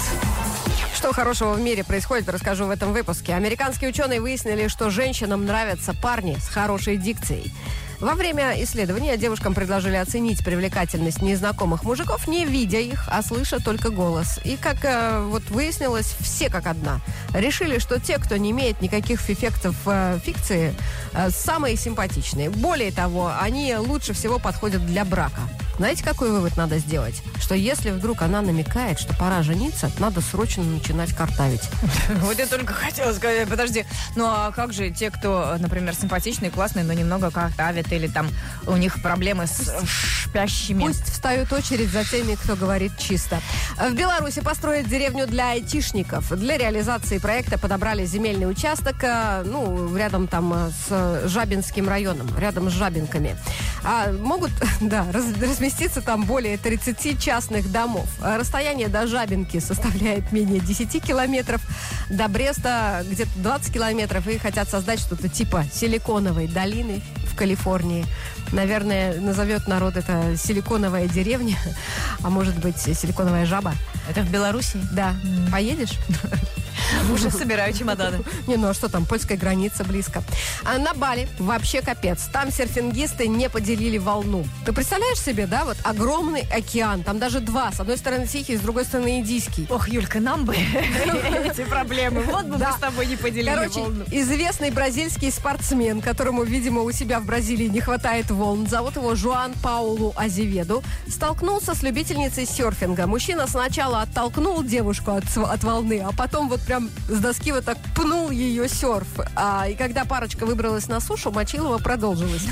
Что 1.01 1.13
хорошего 1.13 1.53
в 1.53 1.59
мире 1.59 1.83
происходит, 1.83 2.29
расскажу 2.29 2.65
в 2.65 2.69
этом 2.69 2.93
выпуске. 2.93 3.33
Американские 3.33 3.89
ученые 3.89 4.21
выяснили, 4.21 4.67
что 4.67 4.91
женщинам 4.91 5.47
нравятся 5.47 5.95
парни 5.95 6.37
с 6.39 6.47
хорошей 6.47 6.97
дикцией. 6.97 7.51
Во 7.99 8.13
время 8.13 8.53
исследования 8.63 9.17
девушкам 9.17 9.55
предложили 9.55 9.95
оценить 9.95 10.45
привлекательность 10.45 11.23
незнакомых 11.23 11.83
мужиков, 11.83 12.27
не 12.27 12.45
видя 12.45 12.77
их, 12.77 13.05
а 13.07 13.23
слыша 13.23 13.57
только 13.57 13.89
голос. 13.89 14.39
И, 14.43 14.57
как 14.57 14.85
э, 14.85 15.25
вот 15.25 15.41
выяснилось, 15.49 16.15
все 16.19 16.51
как 16.51 16.67
одна. 16.67 16.99
Решили, 17.33 17.79
что 17.79 17.99
те, 17.99 18.19
кто 18.19 18.37
не 18.37 18.51
имеет 18.51 18.79
никаких 18.79 19.27
эффектов 19.27 19.75
э, 19.87 20.19
фикции, 20.23 20.75
э, 21.13 21.31
самые 21.31 21.77
симпатичные. 21.77 22.51
Более 22.51 22.91
того, 22.91 23.31
они 23.41 23.75
лучше 23.75 24.13
всего 24.13 24.37
подходят 24.37 24.85
для 24.85 25.03
брака. 25.03 25.41
Знаете, 25.81 26.03
какой 26.03 26.29
вывод 26.29 26.57
надо 26.57 26.77
сделать? 26.77 27.23
Что 27.39 27.55
если 27.55 27.89
вдруг 27.89 28.21
она 28.21 28.43
намекает, 28.43 28.99
что 28.99 29.15
пора 29.15 29.41
жениться, 29.41 29.89
надо 29.97 30.21
срочно 30.21 30.61
начинать 30.63 31.11
картавить. 31.15 31.63
Вот 32.21 32.37
я 32.37 32.45
только 32.45 32.71
хотела 32.71 33.11
сказать, 33.13 33.49
подожди, 33.49 33.85
ну 34.15 34.25
а 34.27 34.51
как 34.51 34.73
же 34.73 34.91
те, 34.91 35.09
кто, 35.09 35.55
например, 35.57 35.95
симпатичные, 35.95 36.51
классные, 36.51 36.85
но 36.85 36.93
немного 36.93 37.31
картавят, 37.31 37.91
или 37.91 38.07
там 38.07 38.29
у 38.67 38.77
них 38.77 39.01
проблемы 39.01 39.47
с 39.47 39.73
шпящими? 39.87 40.83
Пусть 40.83 41.03
встают 41.11 41.51
очередь 41.51 41.89
за 41.89 42.03
теми, 42.03 42.35
кто 42.35 42.55
говорит 42.55 42.91
чисто. 42.99 43.39
В 43.75 43.93
Беларуси 43.95 44.41
построят 44.41 44.87
деревню 44.87 45.25
для 45.25 45.49
айтишников. 45.51 46.29
Для 46.37 46.59
реализации 46.59 47.17
проекта 47.17 47.57
подобрали 47.57 48.05
земельный 48.05 48.47
участок, 48.47 49.03
э, 49.03 49.41
ну, 49.45 49.95
рядом 49.97 50.27
там 50.27 50.53
э, 50.53 50.69
с 50.87 51.27
Жабинским 51.27 51.89
районом, 51.89 52.29
рядом 52.37 52.69
с 52.69 52.73
Жабинками. 52.73 53.35
А 53.83 54.11
могут, 54.11 54.51
да, 54.81 55.07
раз- 55.11 55.33
разместиться 55.71 56.01
там 56.01 56.25
более 56.25 56.57
30 56.57 57.19
частных 57.19 57.71
домов. 57.71 58.07
Расстояние 58.21 58.89
до 58.89 59.07
Жабинки 59.07 59.59
составляет 59.59 60.31
менее 60.31 60.59
10 60.59 61.01
километров, 61.01 61.61
до 62.09 62.27
Бреста 62.27 63.03
где-то 63.09 63.31
20 63.37 63.73
километров, 63.73 64.27
и 64.27 64.37
хотят 64.37 64.69
создать 64.69 64.99
что-то 64.99 65.29
типа 65.29 65.63
силиконовой 65.71 66.47
долины 66.47 67.01
в 67.25 67.35
Калифорнии. 67.35 68.05
Наверное, 68.51 69.19
назовет 69.21 69.67
народ 69.67 69.95
это 69.95 70.35
силиконовая 70.35 71.07
деревня, 71.07 71.57
а 72.23 72.29
может 72.29 72.57
быть 72.57 72.77
силиконовая 72.77 73.45
жаба. 73.45 73.73
Это 74.09 74.21
в 74.21 74.29
Беларуси? 74.29 74.77
Да. 74.91 75.15
Поедешь? 75.51 75.97
Уже 77.13 77.31
собираю 77.31 77.73
чемоданы. 77.73 78.23
Не, 78.47 78.57
ну 78.57 78.69
а 78.69 78.73
что 78.73 78.89
там, 78.89 79.05
польская 79.05 79.37
граница 79.37 79.83
близко. 79.83 80.23
А 80.63 80.77
на 80.77 80.93
Бали 80.93 81.27
вообще 81.39 81.81
капец. 81.81 82.27
Там 82.31 82.51
серфингисты 82.51 83.27
не 83.27 83.49
поделили 83.49 83.97
волну. 83.97 84.45
Ты 84.65 84.73
представляешь 84.73 85.19
себе, 85.19 85.47
да, 85.47 85.65
вот 85.65 85.77
огромный 85.83 86.41
океан, 86.41 87.03
там 87.03 87.19
даже 87.19 87.39
два. 87.39 87.71
С 87.71 87.79
одной 87.79 87.97
стороны 87.97 88.27
Тихий, 88.27 88.57
с 88.57 88.61
другой 88.61 88.85
стороны 88.85 89.19
Индийский. 89.19 89.67
Ох, 89.69 89.89
Юлька, 89.89 90.19
нам 90.19 90.45
бы 90.45 90.55
эти 91.45 91.63
проблемы. 91.63 92.21
Вот 92.23 92.45
бы 92.45 92.57
мы 92.57 92.71
с 92.71 92.79
тобой 92.79 93.05
не 93.07 93.15
поделили 93.15 93.49
Короче, 93.49 93.81
известный 94.11 94.71
бразильский 94.71 95.31
спортсмен, 95.31 96.01
которому, 96.01 96.43
видимо, 96.43 96.81
у 96.81 96.91
себя 96.91 97.19
в 97.19 97.25
Бразилии 97.25 97.67
не 97.67 97.81
хватает 97.81 98.31
волн, 98.31 98.67
зовут 98.67 98.95
его 98.95 99.15
Жуан 99.15 99.53
Паулу 99.61 100.13
Азеведу, 100.15 100.83
столкнулся 101.07 101.75
с 101.75 101.83
любительницей 101.83 102.45
серфинга. 102.45 103.07
Мужчина 103.07 103.47
сначала 103.47 104.01
оттолкнул 104.01 104.63
девушку 104.63 105.11
от, 105.11 105.25
от 105.37 105.63
волны, 105.63 106.03
а 106.05 106.11
потом 106.11 106.49
вот 106.49 106.61
прям 106.61 106.80
с 107.07 107.19
доски 107.19 107.51
вот 107.51 107.65
так 107.65 107.77
пнул 107.95 108.31
ее 108.31 108.67
серф. 108.67 109.07
А, 109.35 109.67
и 109.67 109.75
когда 109.75 110.05
парочка 110.05 110.45
выбралась 110.45 110.87
на 110.87 110.99
сушу, 110.99 111.31
Мочилова 111.31 111.77
продолжилась. 111.77 112.43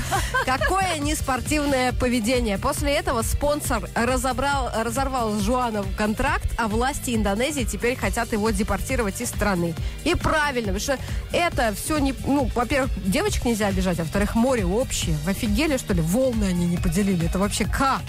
Какое 0.44 0.98
неспортивное 0.98 1.92
поведение. 1.92 2.58
После 2.58 2.92
этого 2.92 3.22
спонсор 3.22 3.88
разобрал, 3.94 4.70
разорвал 4.84 5.32
с 5.32 5.42
Жуаном 5.42 5.86
контракт, 5.96 6.52
а 6.56 6.68
власти 6.68 7.14
Индонезии 7.14 7.64
теперь 7.64 7.96
хотят 7.96 8.32
его 8.32 8.50
депортировать 8.50 9.20
из 9.20 9.28
страны. 9.28 9.74
И 10.04 10.14
правильно, 10.14 10.72
потому 10.72 10.80
что 10.80 10.98
это 11.32 11.74
все 11.74 11.98
не... 11.98 12.14
Ну, 12.26 12.50
во-первых, 12.54 12.90
девочек 13.04 13.44
нельзя 13.44 13.68
обижать, 13.68 13.98
а 14.00 14.02
во-вторых, 14.02 14.34
море 14.34 14.64
общее. 14.64 15.16
Вы 15.24 15.32
офигели, 15.32 15.76
что 15.76 15.94
ли? 15.94 16.00
Волны 16.00 16.44
они 16.44 16.66
не 16.66 16.76
поделили. 16.76 17.26
Это 17.26 17.38
вообще 17.38 17.64
как? 17.64 18.02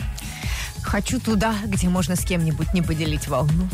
Хочу 0.84 1.20
туда, 1.20 1.54
где 1.66 1.88
можно 1.88 2.16
с 2.16 2.26
кем-нибудь 2.26 2.74
не 2.74 2.82
поделить 2.82 3.28
волну. 3.28 3.70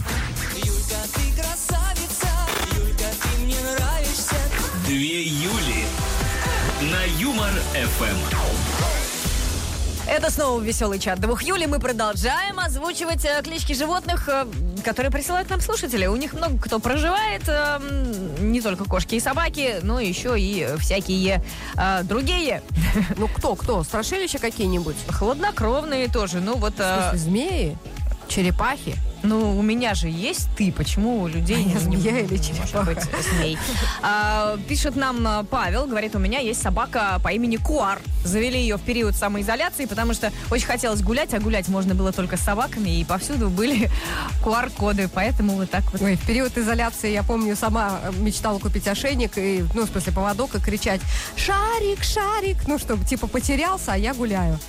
Две 4.87 5.23
Юли 5.23 5.85
на 6.79 7.03
Юмор 7.19 7.51
ФМ. 7.73 8.15
Это 10.09 10.31
снова 10.31 10.61
веселый 10.61 10.97
чат 10.97 11.19
двух 11.19 11.43
Юли. 11.43 11.65
Мы 11.65 11.81
продолжаем 11.81 12.57
озвучивать 12.57 13.25
э, 13.25 13.41
клички 13.43 13.73
животных, 13.73 14.29
э, 14.29 14.45
которые 14.85 15.11
присылают 15.11 15.49
нам 15.49 15.59
слушатели. 15.59 16.05
У 16.05 16.15
них 16.15 16.31
много 16.31 16.57
кто 16.57 16.79
проживает, 16.79 17.41
э, 17.49 17.79
не 18.39 18.61
только 18.61 18.85
кошки 18.85 19.15
и 19.15 19.19
собаки, 19.19 19.81
но 19.83 19.99
еще 19.99 20.39
и 20.39 20.77
всякие 20.79 21.43
другие. 22.03 22.63
Ну, 23.17 23.27
кто, 23.27 23.55
кто? 23.55 23.83
Страшилища 23.83 24.39
какие-нибудь? 24.39 24.95
Хладнокровные 25.09 26.07
тоже. 26.07 26.39
Ну 26.39 26.55
вот, 26.55 26.75
В 26.75 26.77
смысле, 26.77 27.17
змеи? 27.17 27.77
Черепахи? 28.29 28.95
Ну 29.27 29.57
у 29.57 29.61
меня 29.61 29.93
же 29.93 30.07
есть 30.07 30.47
ты, 30.57 30.71
почему 30.71 31.21
у 31.21 31.27
людей 31.27 31.63
А 31.65 31.73
не 31.73 31.77
змея 31.77 32.11
может 32.13 32.31
или 32.31 32.37
черепаха? 32.37 32.83
быть 32.83 32.99
змей? 33.23 33.57
А, 34.01 34.57
пишет 34.67 34.95
нам 34.95 35.25
э, 35.27 35.43
Павел, 35.43 35.85
говорит, 35.85 36.15
у 36.15 36.19
меня 36.19 36.39
есть 36.39 36.61
собака 36.61 37.19
по 37.23 37.29
имени 37.29 37.57
Куар. 37.57 37.99
Завели 38.23 38.59
ее 38.59 38.77
в 38.77 38.81
период 38.81 39.15
самоизоляции, 39.15 39.85
потому 39.85 40.13
что 40.13 40.31
очень 40.49 40.65
хотелось 40.65 41.01
гулять, 41.01 41.33
а 41.33 41.39
гулять 41.39 41.67
можно 41.67 41.93
было 41.95 42.11
только 42.11 42.37
с 42.37 42.41
собаками, 42.41 42.89
и 42.99 43.03
повсюду 43.03 43.49
были 43.49 43.89
QR-коды, 44.45 45.09
поэтому 45.13 45.53
вот 45.53 45.69
так 45.69 45.83
вот. 45.91 46.01
Ой, 46.01 46.15
в 46.15 46.25
период 46.25 46.57
изоляции, 46.57 47.11
я 47.11 47.23
помню, 47.23 47.55
сама 47.55 47.99
мечтала 48.19 48.59
купить 48.59 48.87
ошейник, 48.87 49.37
и, 49.37 49.65
ну, 49.73 49.85
в 49.85 49.89
смысле, 49.89 50.13
поводок, 50.13 50.55
и 50.55 50.59
кричать 50.59 51.01
«Шарик, 51.35 52.03
шарик!» 52.03 52.67
Ну, 52.67 52.79
чтобы, 52.79 53.05
типа, 53.05 53.27
потерялся, 53.27 53.93
а 53.93 53.97
я 53.97 54.13
гуляю. 54.13 54.59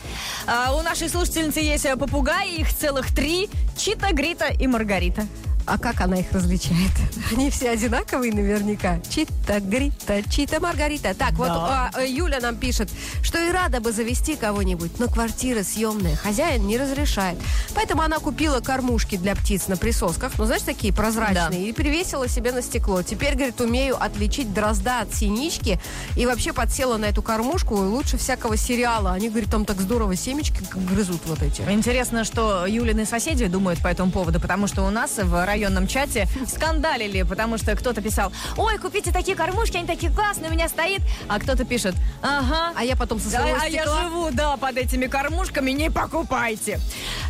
А, 0.47 0.75
у 0.75 0.83
нашей 0.83 1.09
слушательницы 1.09 1.61
есть 1.61 1.87
попугаи, 1.99 2.57
их 2.57 2.73
целых 2.75 3.15
три. 3.15 3.49
Чита, 3.77 4.13
Грита 4.13 4.48
и 4.51 4.67
Маргарита. 4.67 5.27
А 5.69 5.77
как 5.79 6.01
она 6.01 6.17
их 6.17 6.33
различает? 6.33 6.91
Они 7.33 7.51
все 7.51 7.71
одинаковые 7.71 8.33
наверняка. 8.33 9.01
Чита, 9.11 9.61
Грита, 9.61 10.23
Чита, 10.31 10.61
Маргарита. 10.61 11.15
Так, 11.15 11.33
вот 11.33 11.49
Да. 11.49 11.91
а, 11.95 12.01
э, 12.01 12.09
Юля 12.09 12.41
нам 12.41 12.57
пишет, 12.57 12.91
что 13.23 13.39
и 13.39 13.51
рада 13.53 13.81
бы 13.81 13.93
завести 13.93 14.35
кого-нибудь, 14.37 14.99
но 14.99 15.09
квартира 15.09 15.63
съемная, 15.63 16.17
хозяин 16.17 16.67
не 16.67 16.79
разрешает. 16.79 17.39
Поэтому 17.75 18.03
она 18.03 18.19
купила 18.19 18.61
кормушки 18.61 19.17
для 19.17 19.35
птиц 19.35 19.69
на 19.69 19.77
присосках, 19.77 20.33
ну, 20.39 20.47
знаешь, 20.47 20.63
такие 20.63 20.93
прозрачные, 20.93 21.51
Да. 21.51 21.57
и 21.57 21.73
привесила 21.73 22.29
себе 22.29 22.53
на 22.53 22.63
стекло. 22.63 23.03
Теперь, 23.03 23.35
говорит, 23.35 23.61
умею 23.61 24.03
отличить 24.03 24.53
дрозда 24.55 25.01
от 25.01 25.15
синички, 25.15 25.79
и 26.17 26.25
вообще 26.27 26.53
подсела 26.53 26.97
на 26.97 27.07
эту 27.07 27.23
кормушку 27.23 27.75
лучше 27.77 28.17
всякого 28.17 28.57
сериала. 28.57 29.13
Они, 29.13 29.29
говорит, 29.29 29.51
там 29.51 29.65
так 29.65 29.81
здорово 29.81 30.17
семечки 30.17 30.63
грызут 30.75 31.21
вот 31.27 31.43
эти. 31.43 31.61
Интересно, 31.71 32.25
что 32.25 32.67
Юлины 32.67 33.05
соседи 33.05 33.47
думают 33.47 33.81
по 33.83 33.89
этому 33.89 34.11
поводу, 34.11 34.41
потому 34.41 34.67
что 34.67 34.83
у 34.87 34.91
нас 34.91 35.13
в 35.19 35.45
районном 35.59 35.87
чате 35.87 36.29
скандалили, 36.47 37.23
потому 37.23 37.59
что 37.59 37.75
кто-то 37.75 38.01
писал, 38.01 38.33
ой, 38.57 38.79
купите 38.79 39.13
такие 39.13 39.37
кормушки, 39.37 39.77
они 39.77 39.87
такие 39.87 40.13
классные, 40.13 40.51
у 40.51 40.53
меня 40.55 40.69
стоит, 40.69 41.01
а 41.29 41.39
кто-то 41.41 41.65
пишет, 41.65 41.95
ага, 42.23 42.73
А 42.77 42.85
я 42.85 42.95
потом 42.97 43.19
со 43.19 43.31
Да, 43.31 43.41
своего 43.43 43.59
а 43.61 43.67
я 43.67 43.83
стекла... 43.83 44.03
живу, 44.03 44.29
да, 44.33 44.57
под 44.57 44.77
этими 44.77 45.07
кормушками, 45.07 45.73
не 45.73 45.91
покупайте. 45.91 46.79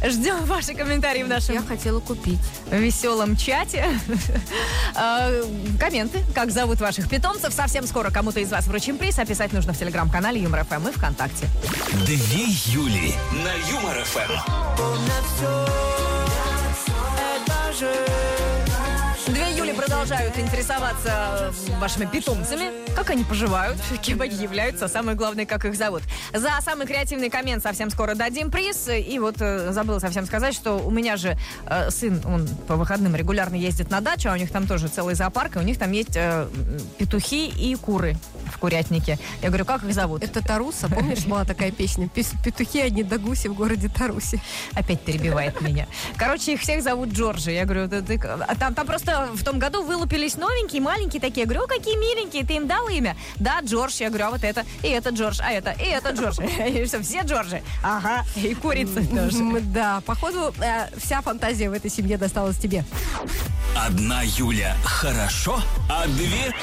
Ждем 0.06 0.44
ваши 0.44 0.74
комментарии 0.74 1.22
в 1.22 1.28
нашем 1.28 1.54
Я 1.54 1.62
хотела 1.62 2.00
купить. 2.00 2.38
веселом 2.70 3.36
чате. 3.36 3.86
Э, 4.94 5.42
Комменты, 5.80 6.22
как 6.34 6.50
зовут 6.50 6.80
ваших 6.80 7.08
питомцев. 7.08 7.52
Совсем 7.54 7.86
скоро 7.86 8.10
кому-то 8.10 8.40
из 8.40 8.50
вас 8.50 8.66
вручим 8.66 8.98
приз. 8.98 9.18
Описать 9.18 9.52
нужно 9.52 9.72
в 9.72 9.78
телеграм-канале 9.78 10.40
Юмор 10.42 10.64
ФМ 10.64 10.88
и 10.88 10.92
ВКонтакте. 10.92 11.46
Две 12.04 12.44
Юли 12.66 13.14
на 13.32 13.52
Юмор 13.70 14.04
ФМ. 14.04 14.32
Помнят 17.68 17.76
все, 17.76 17.86
это 17.86 17.92
же 17.92 18.97
Две 19.28 19.52
Юли 19.56 19.72
продолжают 19.74 20.38
интересоваться 20.38 21.52
э, 21.68 21.78
вашими 21.78 22.06
питомцами. 22.06 22.70
Как 22.94 23.10
они 23.10 23.24
поживают, 23.24 23.76
кем 24.02 24.20
они 24.22 24.34
являются, 24.34 24.86
а 24.86 24.88
самое 24.88 25.16
главное, 25.16 25.44
как 25.44 25.64
их 25.66 25.76
зовут. 25.76 26.02
За 26.32 26.50
самый 26.62 26.86
креативный 26.86 27.28
коммент 27.28 27.62
совсем 27.62 27.90
скоро 27.90 28.14
дадим 28.14 28.50
приз. 28.50 28.88
И 28.88 29.18
вот 29.18 29.36
э, 29.40 29.70
забыла 29.72 29.98
совсем 29.98 30.24
сказать, 30.24 30.54
что 30.54 30.78
у 30.78 30.90
меня 30.90 31.16
же 31.16 31.36
э, 31.66 31.90
сын, 31.90 32.20
он 32.24 32.48
по 32.66 32.76
выходным 32.76 33.14
регулярно 33.14 33.54
ездит 33.56 33.90
на 33.90 34.00
дачу, 34.00 34.30
а 34.30 34.32
у 34.32 34.36
них 34.36 34.50
там 34.50 34.66
тоже 34.66 34.88
целый 34.88 35.14
зоопарк, 35.14 35.56
и 35.56 35.58
у 35.58 35.62
них 35.62 35.78
там 35.78 35.92
есть 35.92 36.16
э, 36.16 36.48
петухи 36.98 37.48
и 37.48 37.74
куры 37.76 38.16
в 38.52 38.58
курятнике. 38.58 39.18
Я 39.42 39.48
говорю, 39.48 39.66
как 39.66 39.82
их 39.84 39.92
зовут? 39.92 40.24
Это 40.24 40.42
Таруса, 40.42 40.88
помнишь, 40.88 41.26
была 41.26 41.44
такая 41.44 41.70
песня? 41.70 42.08
Пес- 42.14 42.32
Петухи 42.42 42.80
одни 42.80 43.02
до 43.02 43.18
гуси 43.18 43.48
в 43.48 43.54
городе 43.54 43.88
Тарусе. 43.90 44.40
Опять 44.72 45.00
перебивает 45.02 45.60
меня. 45.60 45.86
Короче, 46.16 46.54
их 46.54 46.60
всех 46.62 46.82
зовут 46.82 47.10
Джорджи. 47.10 47.50
Я 47.52 47.64
говорю, 47.64 47.88
«Да 47.88 48.00
ты- 48.00 48.18
а 48.18 48.54
там, 48.54 48.74
там 48.74 48.86
просто 48.86 49.17
в 49.26 49.44
том 49.44 49.58
году 49.58 49.82
вылупились 49.82 50.36
новенькие, 50.36 50.82
маленькие 50.82 51.20
такие. 51.20 51.42
Я 51.42 51.46
говорю, 51.46 51.64
«О, 51.64 51.66
какие 51.66 51.96
миленькие, 51.96 52.44
ты 52.44 52.54
им 52.54 52.66
дал 52.66 52.88
имя? 52.88 53.16
Да, 53.36 53.60
Джордж. 53.60 53.96
Я 54.00 54.08
говорю, 54.08 54.26
а 54.26 54.30
вот 54.30 54.44
это, 54.44 54.64
и 54.82 54.88
это 54.88 55.10
Джордж, 55.10 55.40
а 55.42 55.52
это, 55.52 55.70
и 55.72 55.86
это 55.86 56.10
Джордж. 56.10 56.38
И 56.68 56.86
что, 56.86 57.02
все 57.02 57.22
Джорджи? 57.22 57.62
Ага, 57.82 58.24
и 58.36 58.54
курица 58.54 59.06
тоже. 59.06 59.60
Да, 59.62 60.00
походу, 60.04 60.54
э, 60.60 60.88
вся 60.98 61.20
фантазия 61.22 61.70
в 61.70 61.72
этой 61.72 61.90
семье 61.90 62.18
досталась 62.18 62.56
тебе. 62.56 62.84
Одна 63.76 64.22
Юля 64.22 64.76
хорошо, 64.84 65.60
а 65.90 66.06
две 66.06 66.54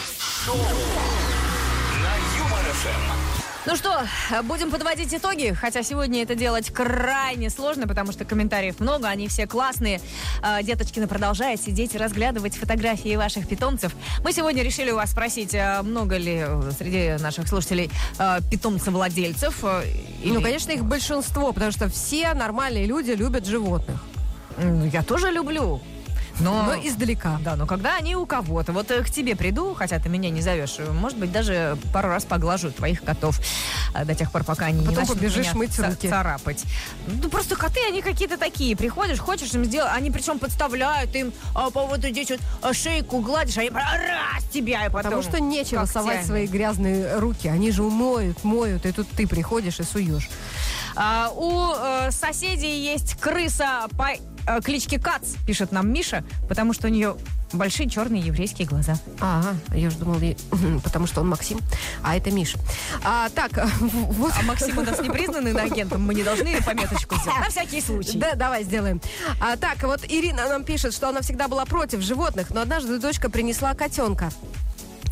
шоу 0.46 0.58
на 0.58 2.38
Юмор 2.38 2.65
ФМ. 2.74 3.35
Ну 3.65 3.75
что, 3.75 4.01
будем 4.43 4.69
подводить 4.69 5.12
итоги, 5.12 5.51
хотя 5.60 5.82
сегодня 5.82 6.21
это 6.21 6.36
делать 6.36 6.69
крайне 6.69 7.49
сложно, 7.49 7.88
потому 7.88 8.12
что 8.12 8.23
комментариев 8.23 8.80
много, 8.80 9.08
они 9.08 9.28
все 9.28 9.47
классные. 9.47 9.99
А, 10.43 10.62
Деточкина 10.62 11.08
продолжает 11.08 11.60
сидеть 11.60 11.95
и 11.95 11.97
разглядывать 11.97 12.56
фотографии 12.56 13.15
ваших 13.15 13.47
питомцев. 13.47 13.95
Мы 14.23 14.34
сегодня 14.34 14.62
решили 14.62 14.91
у 14.91 14.95
вас 14.97 15.10
спросить, 15.12 15.56
а 15.56 15.82
много 15.82 16.17
ли 16.17 16.43
э, 16.45 16.71
среди 16.78 17.21
наших 17.23 17.47
слушателей 17.47 17.89
а, 18.19 18.39
питомцев-владельцев? 18.51 19.63
э, 19.63 19.82
Ну, 20.23 20.36
или- 20.36 20.43
конечно, 20.43 20.71
их 20.71 20.86
большинство, 20.86 21.51
потому 21.51 21.71
что 21.71 21.89
все 21.89 22.36
нормальные 22.36 22.86
люди 22.86 23.12
любят 23.12 23.47
животных. 23.47 23.99
М, 24.58 24.88
Я 24.89 25.01
тоже 25.01 25.32
люблю. 25.32 25.82
Но, 26.39 26.63
Но 26.63 26.76
издалека. 26.76 27.39
Да, 27.41 27.56
но 27.56 27.65
когда 27.65 27.95
они 27.95 28.15
у 28.15 28.26
кого-то, 28.26 28.74
вот 28.74 28.91
э, 28.91 29.04
к 29.04 29.10
тебе 29.10 29.36
приду, 29.36 29.74
хотя 29.74 30.00
ты 30.00 30.10
меня 30.10 30.30
не 30.30 30.41
зовешь, 30.41 30.76
э, 30.80 30.91
может 30.91 31.17
быть, 31.17 31.32
даже 31.32 31.78
пару 31.93 32.10
раз 32.10 32.26
поглажу 32.26 32.71
твоих 32.71 33.04
котов 33.04 33.39
э, 33.93 34.04
до 34.06 34.15
тех 34.15 34.32
пор, 34.32 34.43
пока 34.43 34.65
они 34.65 34.80
не 34.80 34.86
Потом 34.86 35.00
начнут 35.02 35.17
побежишь 35.17 35.48
меня 35.48 35.56
мыть 35.56 35.80
руки. 35.80 36.10
царапать. 36.10 36.63
Ну, 37.08 37.30
просто 37.30 37.56
коты, 37.56 37.80
они 37.88 38.02
какие-то 38.02 38.38
такие. 38.38 38.76
Приходишь, 38.76 39.19
хочешь 39.19 39.54
им 39.54 39.63
сделать, 39.65 39.91
они 39.93 40.12
причем 40.12 40.39
подставляют 40.39 41.15
им, 41.15 41.32
а, 41.54 41.69
по 41.69 41.86
вот 41.86 42.00
здесь 42.00 42.30
вот 42.30 42.39
а, 42.62 42.74
шейку 42.74 43.19
гладишь, 43.19 43.58
они 43.58 43.69
прям 43.69 43.88
раз 43.93 44.43
тебя 44.54 44.86
и 44.86 44.89
потом 44.89 45.04
Потому 45.04 45.21
что 45.21 45.39
нечего 45.39 45.86
совать 45.86 46.17
когтями. 46.17 46.28
свои 46.28 46.48
грязные 46.48 47.17
руки. 47.17 47.48
Они 47.48 47.71
же 47.71 47.84
умоют, 47.84 48.43
моют, 48.43 48.86
и 48.86 48.91
тут 48.91 49.08
ты 49.10 49.26
приходишь 49.28 49.80
и 49.80 49.84
суешь. 49.84 50.30
А, 50.98 51.32
у 51.36 51.74
э, 51.78 52.12
соседей 52.12 52.84
есть 52.84 53.15
крыса 53.15 53.88
по 53.98 54.10
кличке 54.63 54.99
Кац, 54.99 55.34
пишет 55.45 55.71
нам 55.71 55.91
Миша, 55.91 56.23
потому 56.47 56.73
что 56.73 56.88
у 56.88 56.89
нее 56.91 57.15
большие 57.53 57.89
черные 57.89 58.22
еврейские 58.22 58.67
глаза. 58.67 58.95
Ага, 59.20 59.55
я 59.74 59.89
же 59.89 59.97
думал, 59.97 60.20
и- 60.22 60.36
потому 60.84 61.07
что 61.07 61.22
он 61.22 61.30
Максим, 61.30 61.59
а 62.03 62.15
это 62.17 62.32
Миша. 62.32 62.57
А, 63.03 63.30
так, 63.30 63.51
вот... 63.80 64.34
А 64.38 64.43
Максим 64.43 64.78
у 64.78 64.82
нас 64.82 64.99
не 64.99 65.09
признанный 65.09 65.51
иноагентом, 65.55 66.01
мы 66.05 66.13
не 66.15 66.24
должны 66.24 66.61
пометочку 66.63 67.15
сделать. 67.15 67.39
На 67.39 67.49
всякий 67.49 67.82
случай. 67.82 68.17
Да, 68.17 68.36
давай 68.36 68.63
сделаем. 68.63 69.01
А, 69.39 69.55
так, 69.57 69.82
вот 69.84 70.01
Ирина 70.07 70.47
нам 70.49 70.63
пишет, 70.63 70.93
что 70.93 71.09
она 71.09 71.22
всегда 71.22 71.47
была 71.47 71.65
против 71.65 72.01
животных, 72.01 72.49
но 72.51 72.61
однажды 72.61 72.99
дочка 72.99 73.30
принесла 73.30 73.74
котенка. 73.74 74.32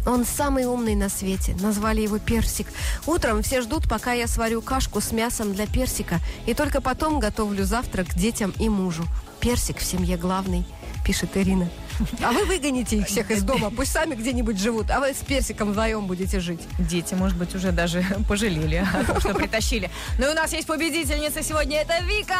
Он 0.06 0.26
самый 0.26 0.66
умный 0.66 0.95
на 0.95 1.10
свете. 1.10 1.56
Назвали 1.62 2.01
его 2.01 2.20
Персик. 2.20 2.68
Утром 3.06 3.41
все 3.41 3.62
ждут, 3.62 3.88
пока 3.88 4.14
я 4.14 4.28
сварю 4.28 4.62
кашку 4.62 5.01
с 5.01 5.12
мясом 5.12 5.54
для 5.54 5.66
Персика. 5.68 6.20
И 6.45 6.54
только 6.54 6.82
потом 6.82 7.20
готовлю 7.20 7.64
завтрак 7.66 8.14
детям 8.16 8.54
и 8.60 8.70
мужу. 8.70 9.04
Персик 9.39 9.78
в 9.78 9.84
семье 9.84 10.18
главный, 10.18 10.66
пишет 11.06 11.36
Ирина. 11.36 11.70
А 12.22 12.32
вы 12.32 12.46
выгоните 12.46 12.98
их 12.98 13.08
всех 13.08 13.32
из 13.32 13.44
дома. 13.44 13.70
Пусть 13.70 13.91
сами 13.91 14.16
где-нибудь 14.16 14.60
живут. 14.60 14.89
А 14.91 15.00
вы 15.00 15.14
с 15.14 15.18
Персиком 15.18 15.72
вдвоем 15.72 16.08
будете 16.08 16.39
жить. 16.39 16.62
Дети, 16.80 17.14
может 17.14 17.38
быть, 17.38 17.54
уже 17.56 17.72
даже 17.72 18.04
пожалели 18.28 18.86
том, 19.14 19.20
что 19.20 19.34
притащили. 19.34 19.89
Ну 20.18 20.28
и 20.28 20.32
у 20.32 20.34
нас 20.34 20.54
есть 20.54 20.68
победительница 20.68 21.44
сегодня. 21.44 21.82
Это 21.82 22.04
Вика, 22.04 22.38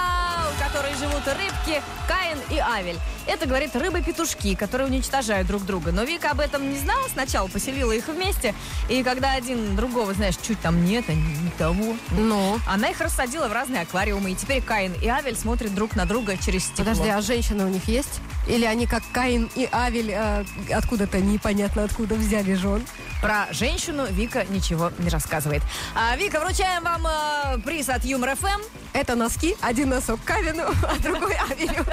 у 0.52 0.64
которой 0.64 0.94
живут 0.96 1.26
рыбки 1.28 1.82
Каин 2.08 2.38
и 2.50 2.60
Авель. 2.60 2.98
Это, 3.26 3.46
говорит, 3.46 3.76
рыбы-петушки, 3.76 4.56
которые 4.56 4.88
уничтожают 4.88 5.48
друг 5.48 5.66
друга. 5.66 5.92
Но 5.92 6.04
Вика 6.04 6.32
об 6.32 6.40
этом 6.40 6.70
не 6.70 6.78
знала 6.78 7.08
сначала, 7.12 7.48
поселила 7.48 7.92
их 7.92 8.08
вместе. 8.08 8.54
И 8.90 9.02
когда 9.04 9.34
один 9.34 9.76
другого, 9.76 10.14
знаешь, 10.14 10.36
чуть 10.46 10.60
там 10.60 10.84
нет, 10.84 11.06
а 11.08 11.14
не 11.14 11.52
того. 11.58 11.96
Ну? 12.12 12.60
Она 12.68 12.90
их 12.90 13.00
рассадила 13.00 13.48
в 13.48 13.54
разные 13.54 13.84
аквариумы. 13.84 14.32
И 14.32 14.36
теперь 14.36 14.62
Каин 14.62 14.94
и 15.02 15.08
Авель 15.08 15.38
смотрят 15.38 15.74
друг 15.74 15.96
на 15.96 16.06
друга 16.06 16.38
через 16.38 16.66
стекло. 16.66 16.86
Подожди, 16.86 17.10
а 17.10 17.22
женщины 17.22 17.66
у 17.66 17.70
них 17.70 17.88
есть? 17.88 18.20
Или 18.48 18.66
они 18.66 18.88
как 18.88 19.04
Каин 19.14 19.50
и 19.56 19.70
Авель 19.72 20.12
э, 20.12 20.44
откуда-то 20.74 21.20
непонятно 21.20 21.84
откуда 21.84 22.16
взяли 22.16 22.54
жен? 22.56 22.86
Про 23.22 23.48
женщину 23.52 24.06
Вика 24.10 24.46
ничего 24.50 24.92
не 25.00 25.10
рассказывает. 25.10 25.62
А, 25.96 26.16
Вика, 26.18 26.42
вручаем 26.42 26.84
вам 26.84 27.08
э, 27.08 27.58
приз 27.60 27.88
от 27.88 28.04
Юмор 28.04 28.36
ФМ. 28.36 28.62
Это 28.92 29.16
носки. 29.16 29.56
Один 29.62 29.90
носок 29.90 30.20
Кавину, 30.26 30.64
а 30.84 31.00
другой 31.02 31.36
Авелю. 31.50 31.86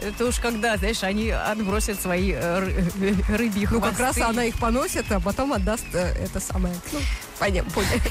Это 0.00 0.26
уж 0.26 0.36
когда, 0.38 0.76
знаешь, 0.76 1.02
они 1.02 1.30
отбросят 1.30 2.00
свои 2.00 2.32
э, 2.32 2.60
ры- 2.60 3.36
рыбьи 3.36 3.66
Ну, 3.70 3.80
как 3.80 3.98
раз 3.98 4.18
она 4.18 4.44
их 4.44 4.56
поносит, 4.58 5.10
а 5.10 5.18
потом 5.18 5.52
отдаст 5.52 5.84
э, 5.94 6.14
это 6.24 6.38
самое. 6.38 6.74
Пойдем. 7.42 7.66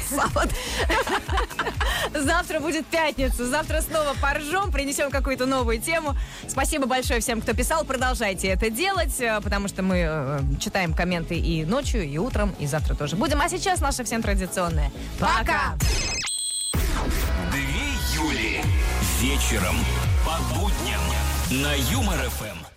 Саван. 0.10 0.50
Завтра 2.14 2.60
будет 2.60 2.86
пятница. 2.88 3.48
Завтра 3.48 3.80
снова 3.80 4.14
поржем, 4.22 4.74
принесем 4.74 5.10
какую-то 5.10 5.46
новую 5.46 5.80
тему. 5.80 6.18
Спасибо 6.50 6.86
большое 6.86 7.22
всем, 7.22 7.40
кто 7.40 7.54
писал. 7.54 7.86
Продолжайте 7.86 8.50
это 8.50 8.70
делать, 8.70 9.22
э, 9.22 9.40
потому 9.42 9.70
что 9.70 9.84
мы 9.84 10.04
э, 10.06 10.40
читаем 10.60 10.94
комменты 10.94 11.36
и 11.40 11.64
ночью, 11.64 12.04
и 12.04 12.18
утром, 12.18 12.54
и 12.60 12.68
завтра 12.68 12.94
тоже 12.94 13.16
будем. 13.16 13.40
А 13.40 13.48
сейчас 13.48 13.80
наша 13.80 14.04
всем 14.04 14.22
традиционная. 14.22 14.92
Пока! 15.18 15.78
Две 17.54 17.72
Юли. 18.14 18.60
Вечером 19.22 19.78
по 20.26 20.60
будням 20.60 21.00
на 21.52 21.74
Юмор 21.90 22.18
ФМ. 22.32 22.72